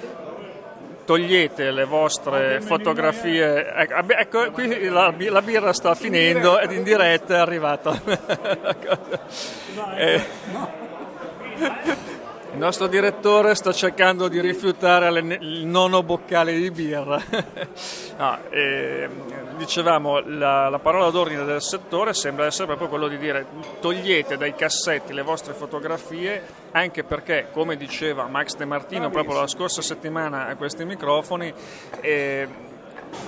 togliete 1.05 1.71
le 1.71 1.85
vostre 1.85 2.61
fotografie. 2.61 3.73
Ecco, 3.75 4.13
ecco, 4.17 4.51
qui 4.51 4.89
la, 4.89 5.15
la, 5.17 5.43
birra 5.43 5.73
sta 5.73 5.95
finendo 5.95 6.59
ed 6.59 6.73
in 6.73 6.83
diretta 6.83 7.35
è 7.35 7.39
arrivata. 7.39 8.01
eh, 9.97 10.25
il 12.53 12.59
nostro 12.59 12.87
direttore 12.87 13.55
sta 13.55 13.73
cercando 13.73 14.29
di 14.29 14.39
rifiutare 14.39 15.09
il 15.41 15.67
nono 15.67 16.03
boccale 16.03 16.53
di 16.53 16.71
birra. 16.71 17.19
no, 18.19 18.39
eh, 18.51 19.09
dicevamo, 19.57 20.21
la, 20.21 20.69
la, 20.69 20.79
parola 20.79 21.09
d'ordine 21.09 21.45
del 21.45 21.63
settore 21.63 22.13
sembra 22.13 22.45
essere 22.45 22.67
proprio 22.67 22.89
quello 22.89 23.09
di 23.09 23.17
dire 23.17 23.47
togliete 23.81 24.37
dai 24.37 24.55
cassetti 24.55 25.15
le 25.15 25.23
vostre 25.23 25.55
fotografie, 25.55 26.43
anche 26.73 27.05
perché, 27.05 27.49
come 27.53 27.77
diceva 27.77 28.27
Max 28.27 28.55
De 28.57 28.67
Martino 28.67 29.09
proprio 29.09 29.41
la 29.41 29.47
scorsa 29.47 29.81
settimana 29.81 30.47
a 30.47 30.55
questi 30.55 30.85
microfoni, 30.85 31.53
eh, 32.01 32.49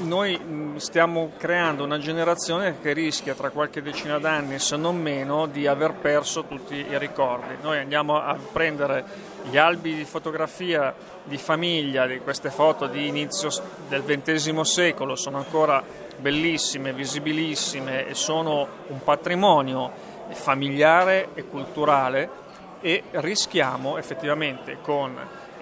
noi 0.01 0.39
mm, 0.39 0.77
stiamo 0.77 1.33
creando 1.37 1.85
una 1.85 1.99
generazione 1.99 2.81
che 2.81 2.93
rischia 2.93 3.35
tra 3.35 3.51
qualche 3.51 3.83
decina 3.83 4.19
d'anni, 4.19 4.59
se 4.59 4.77
non 4.77 4.97
meno, 4.97 5.47
di 5.47 5.67
aver 5.67 5.95
perso 5.95 6.45
tutti 6.45 6.75
i 6.75 6.99
ricordi. 6.99 7.57
Noi 7.63 7.79
andiamo 7.79 8.17
a 8.17 8.37
prendere 8.53 9.05
gli 9.45 9.57
albi 9.57 9.95
di 9.95 10.05
fotografia 10.05 10.95
di 11.25 11.39
famiglia, 11.39 12.07
di 12.07 12.19
queste 12.19 12.51
foto 12.51 12.87
di 12.87 13.07
inizio 13.07 13.51
del 13.89 14.05
XX 14.05 14.61
secolo, 14.61 15.17
sono 15.17 15.39
ancora 15.39 15.83
bellissime, 16.19 16.93
visibilissime 16.93 18.07
e 18.07 18.15
sono 18.15 18.67
un 18.89 19.03
patrimonio 19.03 19.91
familiare 20.31 21.29
e 21.35 21.45
culturale 21.45 22.43
e 22.81 23.05
rischiamo 23.13 23.97
effettivamente 23.97 24.79
con 24.83 25.17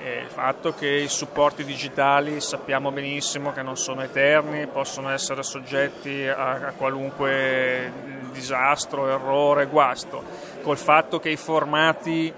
il 0.05 0.29
fatto 0.29 0.75
che 0.75 0.89
i 0.89 1.09
supporti 1.09 1.65
digitali 1.65 2.41
sappiamo 2.41 2.91
benissimo 2.91 3.53
che 3.53 3.63
non 3.63 3.77
sono 3.77 4.03
eterni, 4.03 4.67
possono 4.67 5.11
essere 5.11 5.43
soggetti 5.43 6.27
a, 6.27 6.53
a 6.53 6.73
qualunque 6.73 7.93
disastro, 8.33 9.09
errore, 9.09 9.67
guasto, 9.67 10.23
col 10.63 10.79
fatto 10.79 11.21
che 11.21 11.31
i 11.31 11.37
formati 11.37 12.33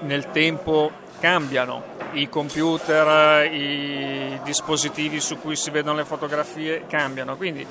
nel 0.00 0.30
tempo 0.30 0.90
cambiano, 1.18 1.82
i 2.12 2.28
computer, 2.28 3.50
i 3.52 4.38
dispositivi 4.44 5.20
su 5.20 5.40
cui 5.40 5.56
si 5.56 5.70
vedono 5.70 5.96
le 5.96 6.04
fotografie 6.04 6.84
cambiano, 6.86 7.36
quindi 7.36 7.66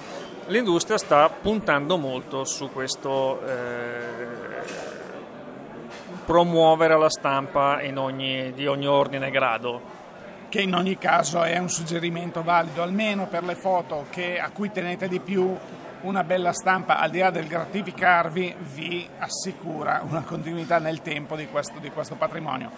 l'industria 0.48 0.98
sta 0.98 1.30
puntando 1.30 1.98
molto 1.98 2.44
su 2.44 2.72
questo. 2.72 3.42
Eh, 3.46 4.53
promuovere 6.26 6.98
la 6.98 7.10
stampa 7.10 7.80
ogni, 7.96 8.54
di 8.54 8.68
ogni 8.68 8.88
ordine 8.88 9.28
e 9.28 9.32
grado 9.32 10.02
che 10.54 10.62
in 10.62 10.76
ogni 10.76 11.00
caso 11.00 11.42
è 11.42 11.58
un 11.58 11.68
suggerimento 11.68 12.44
valido, 12.44 12.84
almeno 12.84 13.26
per 13.26 13.44
le 13.44 13.56
foto 13.56 14.06
che, 14.12 14.40
a 14.40 14.52
cui 14.52 14.70
tenete 14.72 15.08
di 15.08 15.20
più, 15.20 15.58
una 16.02 16.24
bella 16.24 16.54
stampa, 16.54 17.00
al 17.00 17.10
di 17.10 17.18
là 17.18 17.32
del 17.32 17.48
gratificarvi, 17.48 18.56
vi 18.76 19.10
assicura 19.18 20.04
una 20.08 20.22
continuità 20.22 20.78
nel 20.78 21.02
tempo 21.02 21.36
di 21.36 21.48
questo, 21.48 21.80
di 21.80 21.90
questo 21.90 22.14
patrimonio. 22.14 22.70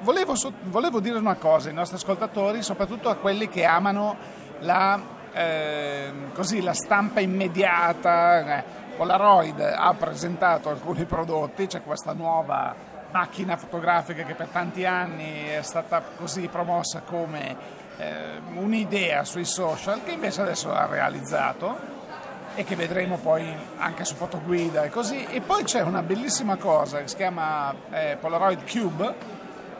Volevo, 0.00 0.34
volevo, 0.64 1.00
dire 1.00 1.16
una 1.16 1.36
cosa 1.36 1.68
ai 1.68 1.74
nostri 1.74 1.96
ascoltatori, 1.96 2.62
soprattutto 2.62 3.08
a 3.08 3.14
quelli 3.14 3.48
che 3.48 3.64
amano 3.64 4.16
la, 4.60 5.00
eh, 5.32 6.12
così, 6.34 6.60
la 6.60 6.74
stampa 6.74 7.20
immediata. 7.20 8.82
Polaroid 8.96 9.60
ha 9.60 9.94
presentato 9.94 10.70
alcuni 10.70 11.04
prodotti, 11.04 11.66
c'è 11.66 11.82
questa 11.82 12.12
nuova 12.12 12.74
macchina 13.10 13.56
fotografica 13.56 14.24
che 14.24 14.34
per 14.34 14.48
tanti 14.48 14.84
anni 14.84 15.46
è 15.46 15.62
stata 15.62 16.02
così 16.16 16.48
promossa 16.48 17.02
come 17.02 17.56
eh, 17.96 18.40
un'idea 18.54 19.24
sui 19.24 19.44
social 19.44 20.02
che 20.02 20.12
invece 20.12 20.40
adesso 20.40 20.72
ha 20.72 20.86
realizzato 20.86 21.92
e 22.56 22.64
che 22.64 22.76
vedremo 22.76 23.16
poi 23.18 23.52
anche 23.76 24.04
su 24.04 24.14
fotoguida 24.14 24.84
e 24.84 24.90
così. 24.90 25.24
E 25.26 25.40
poi 25.40 25.64
c'è 25.64 25.82
una 25.82 26.02
bellissima 26.02 26.56
cosa 26.56 26.98
che 26.98 27.08
si 27.08 27.16
chiama 27.16 27.74
eh, 27.90 28.16
Polaroid 28.20 28.68
Cube, 28.68 29.14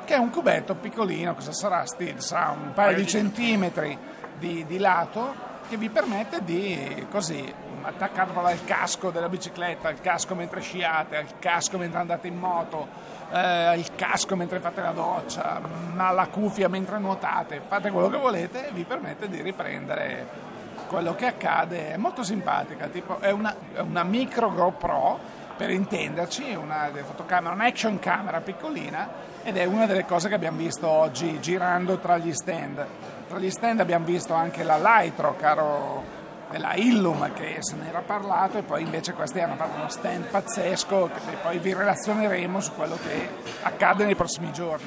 che 0.04 0.14
è 0.14 0.18
un 0.18 0.30
cubetto 0.30 0.74
piccolino, 0.74 1.34
cosa 1.34 1.52
sarà? 1.52 1.84
Steve? 1.86 2.20
Sarà 2.20 2.50
un 2.50 2.72
paio 2.72 2.96
di 2.96 3.06
centimetri 3.06 3.96
di, 4.38 4.64
di 4.66 4.78
lato 4.78 5.52
che 5.68 5.76
vi 5.76 5.88
permette 5.88 6.44
di 6.44 7.06
così 7.10 7.52
attaccarvela 7.84 8.48
al 8.48 8.64
casco 8.64 9.10
della 9.10 9.28
bicicletta, 9.28 9.88
al 9.88 10.00
casco 10.00 10.34
mentre 10.34 10.60
sciate, 10.60 11.16
al 11.16 11.38
casco 11.38 11.76
mentre 11.76 12.00
andate 12.00 12.28
in 12.28 12.36
moto, 12.36 12.88
eh, 13.30 13.38
al 13.38 13.94
casco 13.94 14.36
mentre 14.36 14.58
fate 14.60 14.80
la 14.80 14.92
doccia, 14.92 15.60
alla 15.96 16.26
cuffia 16.28 16.68
mentre 16.68 16.98
nuotate, 16.98 17.60
fate 17.66 17.90
quello 17.90 18.08
che 18.08 18.16
volete 18.16 18.68
e 18.68 18.72
vi 18.72 18.84
permette 18.84 19.28
di 19.28 19.42
riprendere 19.42 20.52
quello 20.88 21.14
che 21.14 21.26
accade. 21.26 21.92
È 21.92 21.96
molto 21.96 22.22
simpatica, 22.22 22.86
tipo, 22.86 23.20
è, 23.20 23.30
una, 23.30 23.54
è 23.74 23.80
una 23.80 24.02
micro 24.02 24.52
GoPro 24.52 25.42
per 25.56 25.70
intenderci, 25.70 26.54
una 26.54 26.90
fotocamera, 27.04 27.54
un'action 27.54 27.98
camera 27.98 28.40
piccolina 28.40 29.08
ed 29.42 29.56
è 29.56 29.64
una 29.64 29.86
delle 29.86 30.04
cose 30.04 30.28
che 30.28 30.34
abbiamo 30.34 30.58
visto 30.58 30.88
oggi 30.88 31.38
girando 31.40 31.98
tra 31.98 32.16
gli 32.16 32.32
stand. 32.32 32.84
Tra 33.28 33.38
gli 33.38 33.50
stand 33.50 33.80
abbiamo 33.80 34.04
visto 34.04 34.32
anche 34.32 34.62
la 34.62 34.78
Lightro, 34.78 35.36
caro 35.36 36.13
della 36.54 36.74
Illum 36.74 37.32
che 37.32 37.56
se 37.58 37.74
ne 37.74 37.88
era 37.88 38.00
parlato 38.00 38.58
e 38.58 38.62
poi 38.62 38.82
invece 38.82 39.12
questi 39.12 39.40
hanno 39.40 39.56
fatto 39.56 39.76
uno 39.76 39.88
stand 39.88 40.26
pazzesco 40.26 41.10
e 41.32 41.36
poi 41.42 41.58
vi 41.58 41.74
relazioneremo 41.74 42.60
su 42.60 42.72
quello 42.76 42.94
che 42.94 43.28
accade 43.62 44.04
nei 44.04 44.14
prossimi 44.14 44.52
giorni. 44.52 44.86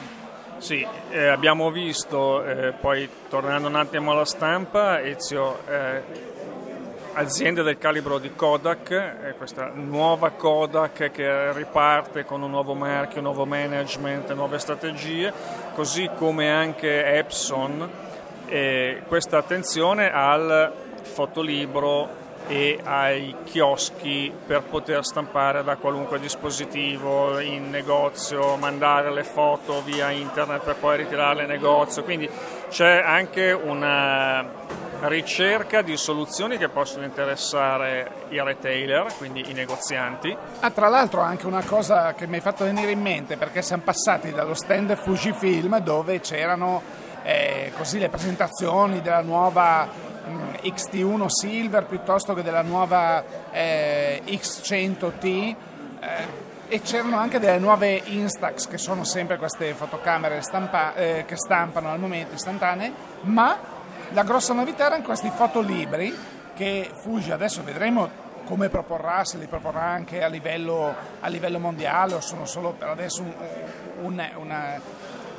Sì, 0.59 0.87
eh, 1.09 1.27
abbiamo 1.27 1.69
visto, 1.69 2.41
eh, 2.43 2.71
poi 2.71 3.09
tornando 3.27 3.67
un 3.67 3.75
attimo 3.75 4.11
alla 4.11 4.23
stampa, 4.23 5.01
Ezio, 5.01 5.59
eh, 5.67 6.03
aziende 7.13 7.63
del 7.63 7.77
calibro 7.77 8.17
di 8.17 8.33
Kodak, 8.33 8.89
eh, 8.91 9.33
questa 9.37 9.69
nuova 9.73 10.31
Kodak 10.31 11.11
che 11.11 11.51
riparte 11.51 12.23
con 12.23 12.43
un 12.43 12.49
nuovo 12.49 12.75
marchio, 12.75 13.17
un 13.17 13.25
nuovo 13.25 13.45
management, 13.45 14.31
nuove 14.33 14.57
strategie, 14.57 15.33
così 15.75 16.09
come 16.15 16.49
anche 16.49 17.03
Epson, 17.17 18.05
questa 19.07 19.37
attenzione 19.39 20.09
al 20.09 20.85
fotolibro 21.01 22.25
e 22.47 22.79
ai 22.83 23.35
chioschi 23.43 24.31
per 24.45 24.63
poter 24.63 25.05
stampare 25.05 25.63
da 25.63 25.75
qualunque 25.75 26.19
dispositivo 26.19 27.39
in 27.39 27.69
negozio, 27.69 28.55
mandare 28.55 29.11
le 29.11 29.23
foto 29.23 29.81
via 29.83 30.09
internet 30.11 30.63
per 30.63 30.75
poi 30.75 30.97
ritirarle 30.97 31.43
in 31.43 31.49
negozio. 31.49 32.03
Quindi 32.03 32.29
c'è 32.69 33.01
anche 33.05 33.51
una 33.51 34.45
ricerca 35.01 35.81
di 35.81 35.95
soluzioni 35.95 36.57
che 36.57 36.69
possono 36.69 37.05
interessare 37.05 38.25
i 38.29 38.41
retailer, 38.41 39.13
quindi 39.17 39.49
i 39.49 39.53
negozianti. 39.53 40.35
Ah, 40.61 40.71
tra 40.71 40.87
l'altro 40.87 41.21
anche 41.21 41.45
una 41.45 41.63
cosa 41.63 42.13
che 42.13 42.27
mi 42.27 42.35
hai 42.35 42.41
fatto 42.41 42.63
venire 42.63 42.91
in 42.91 43.01
mente 43.01 43.37
perché 43.37 43.61
siamo 43.61 43.83
passati 43.83 44.31
dallo 44.31 44.53
stand 44.53 44.95
Fujifilm 44.95 45.79
dove 45.79 46.19
c'erano 46.19 46.81
eh, 47.23 47.71
così 47.77 47.99
le 47.99 48.09
presentazioni 48.09 49.01
della 49.01 49.21
nuova 49.21 49.87
XT1 50.63 51.25
Silver 51.27 51.85
piuttosto 51.85 52.33
che 52.33 52.43
della 52.43 52.61
nuova 52.61 53.23
eh, 53.51 54.21
X100T 54.25 55.55
eh, 55.99 56.45
e 56.69 56.81
c'erano 56.81 57.17
anche 57.17 57.39
delle 57.39 57.59
nuove 57.59 58.01
Instax 58.05 58.67
che 58.67 58.77
sono 58.77 59.03
sempre 59.03 59.37
queste 59.37 59.73
fotocamere 59.73 60.41
stampa, 60.41 60.93
eh, 60.95 61.23
che 61.25 61.37
stampano 61.37 61.91
al 61.91 61.99
momento 61.99 62.35
istantanee 62.35 62.91
ma 63.21 63.57
la 64.11 64.23
grossa 64.23 64.53
novità 64.53 64.87
erano 64.87 65.03
questi 65.03 65.31
fotolibri 65.33 66.15
che 66.53 66.91
Fuji 66.93 67.31
adesso 67.31 67.63
vedremo 67.63 68.25
come 68.45 68.69
proporrà, 68.69 69.25
se 69.25 69.37
li 69.37 69.45
proporrà 69.45 69.83
anche 69.83 70.23
a 70.23 70.27
livello, 70.27 70.95
a 71.19 71.27
livello 71.27 71.59
mondiale 71.59 72.13
o 72.13 72.21
sono 72.21 72.45
solo 72.45 72.71
per 72.71 72.87
adesso 72.87 73.21
un, 73.21 73.33
un, 74.03 74.29
una, 74.37 74.81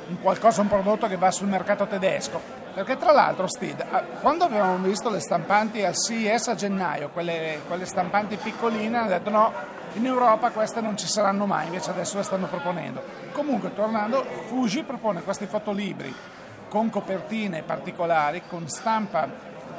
un 0.07 0.19
qualcosa, 0.21 0.61
un 0.61 0.67
prodotto 0.67 1.07
che 1.07 1.17
va 1.17 1.31
sul 1.31 1.47
mercato 1.47 1.87
tedesco 1.87 2.58
perché 2.73 2.97
tra 2.97 3.11
l'altro, 3.11 3.47
Steve, 3.47 3.85
quando 4.21 4.45
avevamo 4.45 4.77
visto 4.77 5.09
le 5.09 5.19
stampanti 5.19 5.83
al 5.83 5.95
CES 5.95 6.47
a 6.47 6.55
gennaio, 6.55 7.09
quelle, 7.09 7.61
quelle 7.67 7.85
stampanti 7.85 8.37
piccoline, 8.37 8.97
hanno 8.97 9.07
detto 9.07 9.29
no, 9.29 9.51
in 9.93 10.05
Europa 10.05 10.51
queste 10.51 10.81
non 10.81 10.95
ci 10.95 11.07
saranno 11.07 11.45
mai, 11.45 11.65
invece 11.65 11.89
adesso 11.89 12.17
le 12.17 12.23
stanno 12.23 12.47
proponendo. 12.47 13.01
Comunque, 13.31 13.73
tornando, 13.73 14.23
Fuji 14.47 14.83
propone 14.83 15.23
questi 15.23 15.45
fotolibri 15.45 16.13
con 16.69 16.89
copertine 16.89 17.63
particolari, 17.63 18.43
con 18.47 18.67
stampa, 18.69 19.27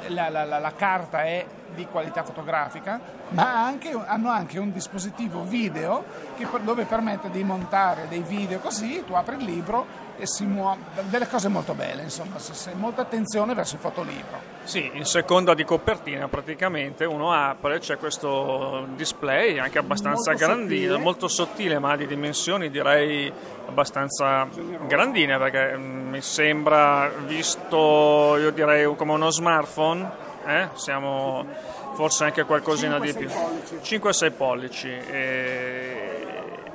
la, 0.07 0.29
la, 0.29 0.43
la, 0.43 0.59
la 0.59 0.73
carta 0.75 1.23
è 1.23 1.45
di 1.73 1.85
qualità 1.85 2.23
fotografica, 2.23 2.99
ma 3.29 3.63
anche, 3.63 3.97
hanno 4.05 4.29
anche 4.29 4.59
un 4.59 4.71
dispositivo 4.71 5.43
video 5.43 6.03
che, 6.35 6.45
dove 6.61 6.85
permette 6.85 7.29
di 7.29 7.43
montare 7.43 8.07
dei 8.09 8.21
video 8.21 8.59
così, 8.59 9.03
tu 9.05 9.13
apri 9.13 9.37
il 9.37 9.43
libro 9.43 10.09
e 10.21 10.27
si 10.27 10.45
muove, 10.45 10.81
delle 11.09 11.27
cose 11.27 11.47
molto 11.47 11.73
belle, 11.73 12.03
insomma, 12.03 12.35
molta 12.75 13.01
attenzione 13.01 13.55
verso 13.55 13.73
il 13.73 13.81
fotolibro. 13.81 14.39
Sì, 14.65 14.91
in 14.93 15.05
seconda 15.05 15.55
di 15.55 15.63
copertina 15.63 16.27
praticamente 16.27 17.05
uno 17.05 17.33
apre, 17.33 17.79
c'è 17.79 17.97
questo 17.97 18.85
display 18.95 19.57
anche 19.57 19.79
abbastanza 19.79 20.29
molto 20.29 20.45
grandino, 20.45 20.81
sottile. 20.91 21.03
molto 21.03 21.27
sottile 21.27 21.79
ma 21.79 21.95
di 21.95 22.05
dimensioni 22.05 22.69
direi 22.69 23.33
abbastanza 23.65 24.47
grandine 24.85 25.39
perché 25.39 25.75
mm, 25.75 26.09
mi 26.09 26.21
sembra 26.21 27.11
visto 27.25 28.37
io 28.37 28.51
direi 28.51 28.95
come 28.95 29.13
uno 29.13 29.31
smartphone, 29.31 30.07
eh? 30.45 30.69
siamo 30.75 31.43
forse 31.93 32.25
anche 32.25 32.43
qualcosina 32.43 33.01
5, 33.01 33.11
di 33.11 33.17
più, 33.17 33.99
5-6 33.99 34.31
pollici. 34.37 34.89
E 34.89 36.00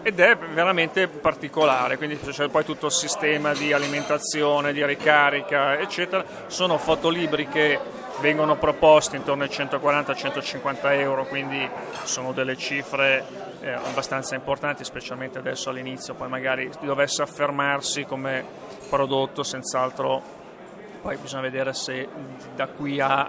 ed 0.07 0.21
è 0.21 0.37
veramente 0.37 1.09
particolare, 1.09 1.97
quindi 1.97 2.17
c'è 2.17 2.47
poi 2.47 2.65
tutto 2.65 2.87
il 2.87 2.93
sistema 2.93 3.53
di 3.55 3.73
alimentazione, 3.73 4.73
di 4.73 4.87
ricarica, 4.87 5.81
eccetera. 5.81 6.25
Sono 6.47 6.79
fotolibri 6.79 7.49
che 7.49 7.77
vengono 8.21 8.55
proposti 8.55 9.17
intorno 9.17 9.43
ai 9.43 9.49
140-150 9.49 10.77
euro, 11.01 11.27
quindi 11.27 11.69
sono 12.05 12.31
delle 12.31 12.57
cifre 12.57 13.25
eh, 13.61 13.73
abbastanza 13.73 14.37
importanti, 14.37 14.85
specialmente 14.85 15.39
adesso 15.39 15.71
all'inizio, 15.71 16.15
poi 16.15 16.29
magari 16.29 16.71
dovesse 16.83 17.23
affermarsi 17.23 18.05
come 18.05 18.45
prodotto, 18.89 19.43
senz'altro 19.43 20.23
poi 21.03 21.17
bisogna 21.17 21.43
vedere 21.43 21.73
se 21.73 22.09
da 22.55 22.69
qui 22.69 23.01
a 23.01 23.29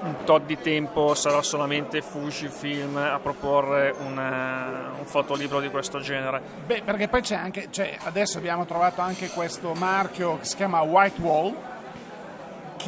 un 0.00 0.24
tot 0.24 0.44
di 0.44 0.58
tempo 0.58 1.14
sarà 1.14 1.42
solamente 1.42 2.02
Fujifilm 2.02 2.96
a 2.96 3.18
proporre 3.18 3.94
una, 3.98 4.92
un 4.98 5.04
fotolibro 5.04 5.60
di 5.60 5.70
questo 5.70 6.00
genere. 6.00 6.40
Beh, 6.66 6.82
perché 6.84 7.08
poi 7.08 7.20
c'è 7.20 7.34
anche, 7.34 7.68
cioè, 7.70 7.96
adesso 8.04 8.38
abbiamo 8.38 8.64
trovato 8.64 9.00
anche 9.00 9.28
questo 9.28 9.74
marchio 9.74 10.38
che 10.38 10.44
si 10.44 10.56
chiama 10.56 10.80
White 10.82 11.20
Wall, 11.20 11.54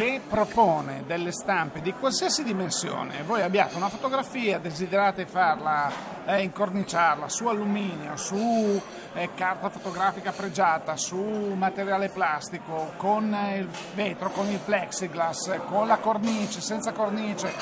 che 0.00 0.22
propone 0.26 1.02
delle 1.06 1.30
stampe 1.30 1.82
di 1.82 1.92
qualsiasi 1.92 2.42
dimensione. 2.42 3.22
Voi 3.22 3.42
abbiate 3.42 3.76
una 3.76 3.90
fotografia, 3.90 4.58
desiderate 4.58 5.26
farla, 5.26 5.90
eh, 6.24 6.40
incorniciarla 6.40 7.28
su 7.28 7.46
alluminio, 7.48 8.16
su 8.16 8.80
eh, 9.12 9.28
carta 9.34 9.68
fotografica 9.68 10.32
pregiata, 10.32 10.96
su 10.96 11.18
materiale 11.54 12.08
plastico, 12.08 12.92
con 12.96 13.36
il 13.54 13.68
vetro, 13.92 14.30
con 14.30 14.48
il 14.48 14.58
plexiglass, 14.64 15.58
con 15.66 15.86
la 15.86 15.98
cornice, 15.98 16.62
senza 16.62 16.92
cornice, 16.92 17.52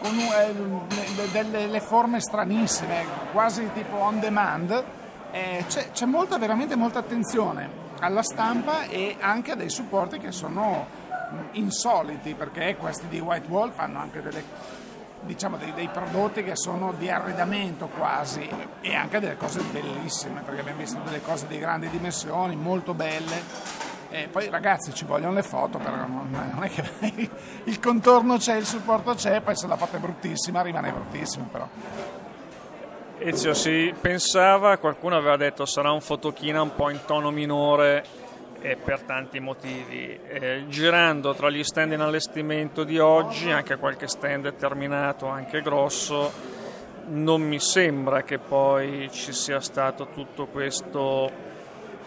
con 0.00 0.16
eh, 0.16 1.50
delle 1.50 1.80
forme 1.80 2.20
stranissime, 2.20 3.04
quasi 3.32 3.68
tipo 3.74 3.96
on 3.96 4.20
demand. 4.20 4.84
Eh, 5.32 5.64
c'è, 5.66 5.90
c'è 5.90 6.06
molta, 6.06 6.38
veramente 6.38 6.76
molta 6.76 7.00
attenzione 7.00 7.84
alla 7.98 8.22
stampa 8.22 8.84
e 8.84 9.16
anche 9.18 9.50
a 9.52 9.54
dei 9.56 9.70
supporti 9.70 10.18
che 10.18 10.30
sono 10.30 11.05
insoliti 11.52 12.34
perché 12.34 12.76
questi 12.76 13.08
di 13.08 13.18
White 13.18 13.48
Wolf 13.48 13.78
hanno 13.78 13.98
anche 13.98 14.22
delle, 14.22 14.42
diciamo, 15.22 15.56
dei, 15.56 15.72
dei, 15.74 15.88
prodotti 15.88 16.42
che 16.42 16.56
sono 16.56 16.92
di 16.92 17.10
arredamento 17.10 17.88
quasi 17.88 18.48
e 18.80 18.94
anche 18.94 19.20
delle 19.20 19.36
cose 19.36 19.60
bellissime 19.62 20.42
perché 20.42 20.60
abbiamo 20.60 20.78
visto 20.78 21.00
delle 21.04 21.22
cose 21.22 21.46
di 21.46 21.58
grandi 21.58 21.88
dimensioni, 21.88 22.56
molto 22.56 22.94
belle. 22.94 23.84
E 24.08 24.28
poi 24.28 24.48
ragazzi 24.48 24.94
ci 24.94 25.04
vogliono 25.04 25.34
le 25.34 25.42
foto, 25.42 25.78
però 25.78 25.96
non 26.06 26.60
è 26.62 26.70
che 26.70 26.84
il 27.64 27.80
contorno 27.80 28.36
c'è, 28.36 28.54
il 28.54 28.64
supporto 28.64 29.14
c'è, 29.14 29.40
poi 29.40 29.56
se 29.56 29.66
la 29.66 29.76
fate 29.76 29.98
bruttissima 29.98 30.62
rimane 30.62 30.92
bruttissima 30.92 31.46
però. 31.50 31.68
Ezio 33.18 33.54
si 33.54 33.92
pensava, 33.98 34.76
qualcuno 34.76 35.16
aveva 35.16 35.36
detto 35.36 35.64
sarà 35.64 35.90
un 35.90 36.02
fotochina 36.02 36.62
un 36.62 36.74
po' 36.74 36.90
in 36.90 37.00
tono 37.06 37.30
minore 37.30 38.04
e 38.60 38.76
per 38.76 39.02
tanti 39.02 39.40
motivi. 39.40 40.18
Eh, 40.26 40.64
girando 40.68 41.34
tra 41.34 41.50
gli 41.50 41.62
stand 41.62 41.92
in 41.92 42.00
allestimento 42.00 42.84
di 42.84 42.98
oggi, 42.98 43.50
anche 43.50 43.76
qualche 43.76 44.08
stand 44.08 44.54
terminato, 44.56 45.26
anche 45.26 45.62
grosso, 45.62 46.32
non 47.08 47.42
mi 47.42 47.60
sembra 47.60 48.22
che 48.22 48.38
poi 48.38 49.08
ci 49.12 49.32
sia 49.32 49.60
stato 49.60 50.08
tutto 50.08 50.46
questo 50.46 51.30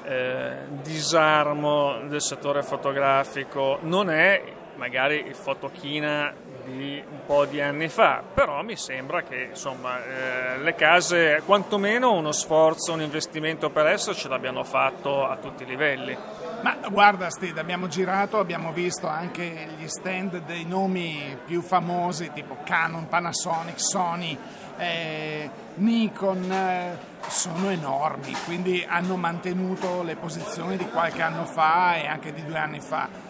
eh, 0.04 0.56
disarmo 0.82 2.00
del 2.08 2.22
settore 2.22 2.64
fotografico. 2.64 3.80
Non 3.82 4.10
è 4.10 4.42
magari 4.76 5.26
il 5.28 5.36
fotochina 5.36 6.34
di 6.76 7.04
un 7.10 7.20
po' 7.26 7.46
di 7.46 7.62
anni 7.62 7.90
fa, 7.90 8.24
però 8.34 8.62
mi 8.64 8.76
sembra 8.76 9.24
che 9.24 9.50
insomma, 9.50 10.04
eh, 10.04 10.58
le 10.60 10.76
case 10.76 11.42
quantomeno 11.46 12.14
uno 12.14 12.32
sforzo, 12.32 12.94
un 12.94 13.02
investimento 13.02 13.70
per 13.70 13.88
esso 13.88 14.14
ce 14.14 14.28
l'abbiano 14.28 14.64
fatto 14.64 15.26
a 15.26 15.36
tutti 15.38 15.64
i 15.64 15.66
livelli. 15.66 16.18
Ma 16.62 16.78
guarda 16.90 17.30
Steve, 17.30 17.60
abbiamo 17.62 17.88
girato, 17.88 18.38
abbiamo 18.38 18.72
visto 18.72 19.08
anche 19.08 19.70
gli 19.78 19.88
stand 19.88 20.42
dei 20.46 20.66
nomi 20.66 21.38
più 21.46 21.62
famosi 21.62 22.32
tipo 22.34 22.58
Canon, 22.64 23.08
Panasonic, 23.08 23.80
Sony, 23.80 24.38
eh, 24.78 25.50
Nikon, 25.76 26.52
eh, 26.52 26.98
sono 27.28 27.70
enormi, 27.70 28.34
quindi 28.46 28.86
hanno 28.88 29.16
mantenuto 29.16 30.04
le 30.04 30.16
posizioni 30.16 30.76
di 30.76 30.88
qualche 30.88 31.22
anno 31.22 31.46
fa 31.46 31.96
e 31.96 32.08
anche 32.08 32.34
di 32.34 32.44
due 32.46 32.58
anni 32.58 32.82
fa. 32.82 33.29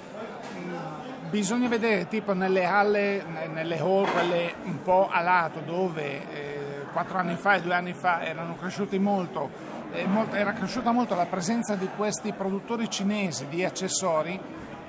Bisogna 1.30 1.68
vedere 1.68 2.08
tipo 2.08 2.34
nelle 2.34 2.66
halle, 2.66 3.24
nelle 3.52 3.78
hall, 3.80 4.10
quelle 4.12 4.56
un 4.64 4.82
po' 4.82 5.10
a 5.12 5.22
lato 5.22 5.60
dove... 5.60 6.34
Eh, 6.34 6.60
quattro 6.92 7.18
anni 7.18 7.36
fa 7.36 7.56
e 7.56 7.62
due 7.62 7.74
anni 7.74 7.94
fa 7.94 8.24
erano 8.24 8.56
cresciuti 8.56 9.00
molto, 9.00 9.50
eh, 9.92 10.06
molto, 10.06 10.36
era 10.36 10.54
cresciuta 10.54 10.92
molto 10.92 11.16
la 11.16 11.26
presenza 11.26 11.76
di 11.76 11.88
questi 11.96 12.34
produttori 12.34 12.90
cinesi 12.90 13.48
di 13.48 13.64
accessori, 13.64 14.40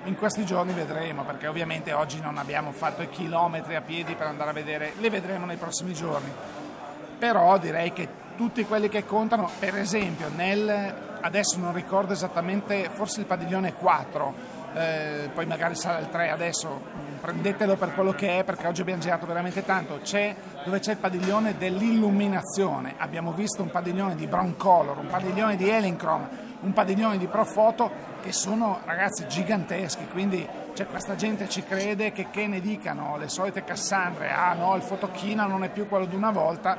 in 0.04 0.16
questi 0.16 0.44
giorni 0.46 0.72
vedremo, 0.72 1.24
perché 1.24 1.46
ovviamente 1.46 1.92
oggi 1.92 2.20
non 2.20 2.38
abbiamo 2.38 2.72
fatto 2.72 3.02
i 3.02 3.08
chilometri 3.10 3.76
a 3.76 3.82
piedi 3.82 4.14
per 4.14 4.28
andare 4.28 4.50
a 4.50 4.54
vedere, 4.54 4.94
li 4.98 5.10
vedremo 5.10 5.44
nei 5.44 5.56
prossimi 5.56 5.92
giorni. 5.92 6.32
Però 7.18 7.58
direi 7.58 7.92
che 7.92 8.08
tutti 8.34 8.64
quelli 8.64 8.88
che 8.88 9.04
contano, 9.04 9.50
per 9.58 9.76
esempio, 9.76 10.30
nel, 10.34 11.18
adesso 11.20 11.58
non 11.58 11.74
ricordo 11.74 12.14
esattamente, 12.14 12.88
forse 12.90 13.20
il 13.20 13.26
padiglione 13.26 13.74
4, 13.74 14.34
eh, 14.74 15.30
poi 15.32 15.46
magari 15.46 15.74
sarà 15.74 15.98
il 15.98 16.08
3 16.08 16.30
adesso, 16.30 16.80
prendetelo 17.20 17.76
per 17.76 17.92
quello 17.94 18.12
che 18.12 18.38
è 18.38 18.44
perché 18.44 18.66
oggi 18.66 18.80
abbiamo 18.80 19.00
girato 19.00 19.26
veramente 19.26 19.64
tanto, 19.64 20.00
c'è, 20.02 20.34
dove 20.64 20.78
c'è 20.78 20.92
il 20.92 20.98
padiglione 20.98 21.56
dell'illuminazione, 21.58 22.94
abbiamo 22.98 23.32
visto 23.32 23.62
un 23.62 23.70
padiglione 23.70 24.14
di 24.14 24.26
Brown 24.26 24.56
Color, 24.56 24.98
un 24.98 25.06
padiglione 25.06 25.56
di 25.56 25.68
Elincrom, 25.68 26.28
un 26.60 26.72
padiglione 26.72 27.18
di 27.18 27.26
Profoto 27.26 28.08
che 28.20 28.32
sono 28.32 28.80
ragazzi 28.84 29.26
giganteschi, 29.26 30.06
quindi 30.08 30.46
cioè, 30.74 30.86
questa 30.86 31.14
gente 31.14 31.48
ci 31.48 31.62
crede 31.62 32.12
che, 32.12 32.28
che 32.30 32.46
ne 32.46 32.60
dicano. 32.60 33.16
Le 33.16 33.28
solite 33.28 33.64
Cassandre, 33.64 34.30
ah 34.30 34.54
no 34.54 34.76
il 34.76 34.82
fotochina 34.82 35.46
non 35.46 35.64
è 35.64 35.70
più 35.70 35.88
quello 35.88 36.04
di 36.04 36.14
una 36.14 36.30
volta, 36.30 36.76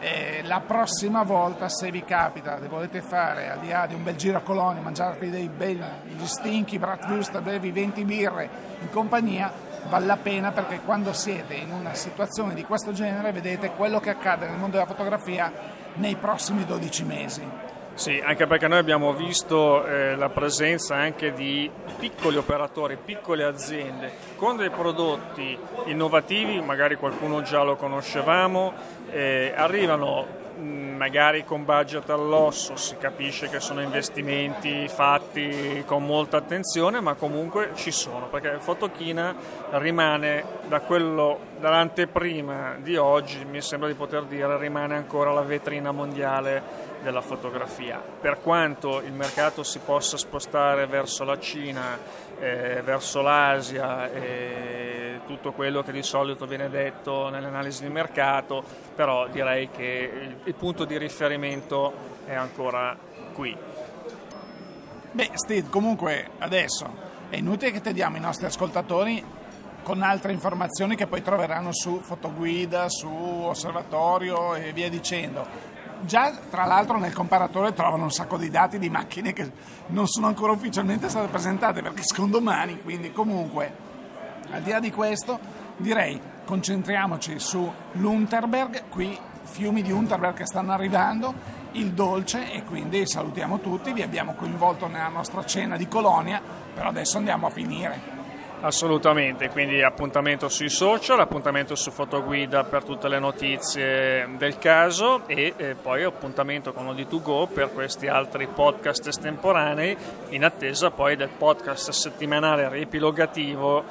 e 0.00 0.42
la 0.44 0.60
prossima 0.60 1.22
volta, 1.24 1.68
se 1.68 1.90
vi 1.90 2.04
capita, 2.04 2.58
se 2.60 2.68
volete 2.68 3.02
fare 3.02 3.50
al 3.50 3.58
di 3.58 3.68
là 3.68 3.86
di 3.86 3.94
un 3.94 4.04
bel 4.04 4.16
giro 4.16 4.38
a 4.38 4.42
Colonia, 4.42 4.80
mangiarvi 4.80 5.30
dei 5.30 5.48
begli 5.48 5.82
stinchi, 6.22 6.78
bratwurst, 6.78 7.40
bevi 7.40 7.72
20 7.72 8.04
birre 8.04 8.48
in 8.80 8.90
compagnia, 8.90 9.50
vale 9.88 10.06
la 10.06 10.16
pena 10.16 10.52
perché 10.52 10.80
quando 10.84 11.12
siete 11.12 11.54
in 11.54 11.72
una 11.72 11.94
situazione 11.94 12.54
di 12.54 12.64
questo 12.64 12.92
genere 12.92 13.32
vedete 13.32 13.70
quello 13.70 13.98
che 13.98 14.10
accade 14.10 14.46
nel 14.46 14.58
mondo 14.58 14.76
della 14.76 14.88
fotografia 14.88 15.52
nei 15.94 16.16
prossimi 16.16 16.64
12 16.64 17.04
mesi. 17.04 17.76
Sì, 17.98 18.22
anche 18.24 18.46
perché 18.46 18.68
noi 18.68 18.78
abbiamo 18.78 19.12
visto 19.12 19.84
eh, 19.84 20.14
la 20.14 20.28
presenza 20.28 20.94
anche 20.94 21.32
di 21.32 21.68
piccoli 21.98 22.36
operatori, 22.36 22.96
piccole 22.96 23.42
aziende 23.42 24.12
con 24.36 24.56
dei 24.56 24.70
prodotti 24.70 25.58
innovativi, 25.86 26.60
magari 26.60 26.94
qualcuno 26.94 27.42
già 27.42 27.64
lo 27.64 27.74
conoscevamo, 27.74 28.72
eh, 29.10 29.52
arrivano 29.52 30.37
magari 30.58 31.44
con 31.44 31.64
budget 31.64 32.10
all'osso, 32.10 32.76
si 32.76 32.96
capisce 32.96 33.48
che 33.48 33.60
sono 33.60 33.80
investimenti 33.80 34.88
fatti 34.88 35.82
con 35.86 36.04
molta 36.04 36.36
attenzione, 36.36 37.00
ma 37.00 37.14
comunque 37.14 37.70
ci 37.74 37.90
sono, 37.90 38.26
perché 38.26 38.56
Fotochina 38.58 39.34
rimane 39.70 40.44
da 40.66 40.80
quello, 40.80 41.38
dall'anteprima 41.58 42.76
di 42.78 42.96
oggi, 42.96 43.44
mi 43.44 43.60
sembra 43.60 43.88
di 43.88 43.94
poter 43.94 44.24
dire, 44.24 44.58
rimane 44.58 44.96
ancora 44.96 45.32
la 45.32 45.42
vetrina 45.42 45.92
mondiale 45.92 46.86
della 47.02 47.20
fotografia. 47.20 48.02
Per 48.20 48.40
quanto 48.40 49.00
il 49.00 49.12
mercato 49.12 49.62
si 49.62 49.78
possa 49.78 50.16
spostare 50.16 50.86
verso 50.86 51.24
la 51.24 51.38
Cina, 51.38 51.96
eh, 52.40 52.82
verso 52.84 53.20
l'Asia 53.22 54.10
e 54.12 55.20
tutto 55.26 55.52
quello 55.52 55.82
che 55.82 55.92
di 55.92 56.02
solito 56.02 56.46
viene 56.46 56.70
detto 56.70 57.28
nelle 57.28 57.46
analisi 57.46 57.82
di 57.82 57.90
mercato, 57.90 58.64
però 58.94 59.28
direi 59.28 59.70
che 59.70 60.10
il, 60.22 60.36
il 60.44 60.54
punto 60.54 60.84
di 60.84 60.96
riferimento 60.96 61.92
è 62.24 62.34
ancora 62.34 62.96
qui. 63.32 63.56
Beh, 65.10 65.30
Steve, 65.34 65.68
comunque 65.68 66.30
adesso 66.38 67.06
è 67.28 67.36
inutile 67.36 67.72
che 67.72 67.80
te 67.80 67.92
diamo 67.92 68.16
i 68.16 68.20
nostri 68.20 68.46
ascoltatori 68.46 69.22
con 69.82 70.02
altre 70.02 70.32
informazioni 70.32 70.96
che 70.96 71.06
poi 71.06 71.22
troveranno 71.22 71.72
su 71.72 72.00
fotoguida, 72.00 72.88
su 72.88 73.08
osservatorio 73.08 74.54
e 74.54 74.72
via 74.72 74.88
dicendo 74.88 75.76
già 76.02 76.32
tra 76.50 76.64
l'altro 76.64 76.98
nel 76.98 77.12
comparatore 77.12 77.72
trovano 77.72 78.04
un 78.04 78.10
sacco 78.10 78.36
di 78.36 78.50
dati 78.50 78.78
di 78.78 78.90
macchine 78.90 79.32
che 79.32 79.50
non 79.88 80.06
sono 80.06 80.26
ancora 80.26 80.52
ufficialmente 80.52 81.08
state 81.08 81.28
presentate 81.28 81.82
perché 81.82 82.02
sono 82.02 82.28
domani, 82.28 82.80
quindi 82.82 83.12
comunque 83.12 83.86
al 84.50 84.62
di 84.62 84.70
là 84.70 84.80
di 84.80 84.90
questo 84.90 85.38
direi 85.76 86.20
concentriamoci 86.44 87.38
su 87.38 87.70
l'Unterberg, 87.92 88.88
qui 88.88 89.18
fiumi 89.42 89.82
di 89.82 89.92
Unterberg 89.92 90.34
che 90.34 90.46
stanno 90.46 90.72
arrivando, 90.72 91.34
il 91.72 91.92
dolce 91.92 92.52
e 92.52 92.64
quindi 92.64 93.06
salutiamo 93.06 93.60
tutti, 93.60 93.92
vi 93.92 94.02
abbiamo 94.02 94.34
coinvolto 94.34 94.86
nella 94.86 95.08
nostra 95.08 95.44
cena 95.44 95.76
di 95.76 95.86
Colonia, 95.88 96.40
però 96.74 96.88
adesso 96.88 97.18
andiamo 97.18 97.46
a 97.46 97.50
finire. 97.50 98.17
Assolutamente, 98.60 99.50
quindi 99.50 99.82
appuntamento 99.82 100.48
sui 100.48 100.68
social, 100.68 101.20
appuntamento 101.20 101.76
su 101.76 101.92
Fotoguida 101.92 102.64
per 102.64 102.82
tutte 102.82 103.06
le 103.06 103.20
notizie 103.20 104.28
del 104.36 104.58
caso 104.58 105.22
e 105.28 105.54
eh, 105.56 105.76
poi 105.80 106.02
appuntamento 106.02 106.72
con 106.72 106.86
Odi2Go 106.86 107.46
per 107.52 107.72
questi 107.72 108.08
altri 108.08 108.48
podcast 108.48 109.06
estemporanei 109.06 109.96
in 110.30 110.44
attesa 110.44 110.90
poi 110.90 111.14
del 111.14 111.28
podcast 111.28 111.90
settimanale 111.90 112.68
riepilogativo 112.68 113.84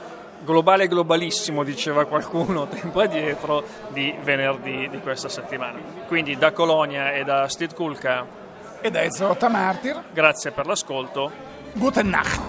globale 0.44 0.88
globalissimo 0.88 1.64
diceva 1.64 2.06
qualcuno 2.06 2.68
tempo 2.70 3.00
addietro 3.00 3.64
di 3.90 4.14
venerdì 4.22 4.90
di 4.90 5.00
questa 5.00 5.30
settimana. 5.30 5.80
Quindi 6.08 6.38
da 6.38 6.52
Colonia 6.52 7.14
e 7.14 7.24
da 7.24 7.48
Steve 7.48 7.74
Kulka 7.74 8.26
e 8.82 8.92
da 8.92 9.02
Ezra 9.02 9.34
Martir 9.50 10.04
grazie 10.12 10.52
per 10.52 10.66
l'ascolto. 10.66 11.32
Guten 11.74 12.10
Nacht 12.10 12.47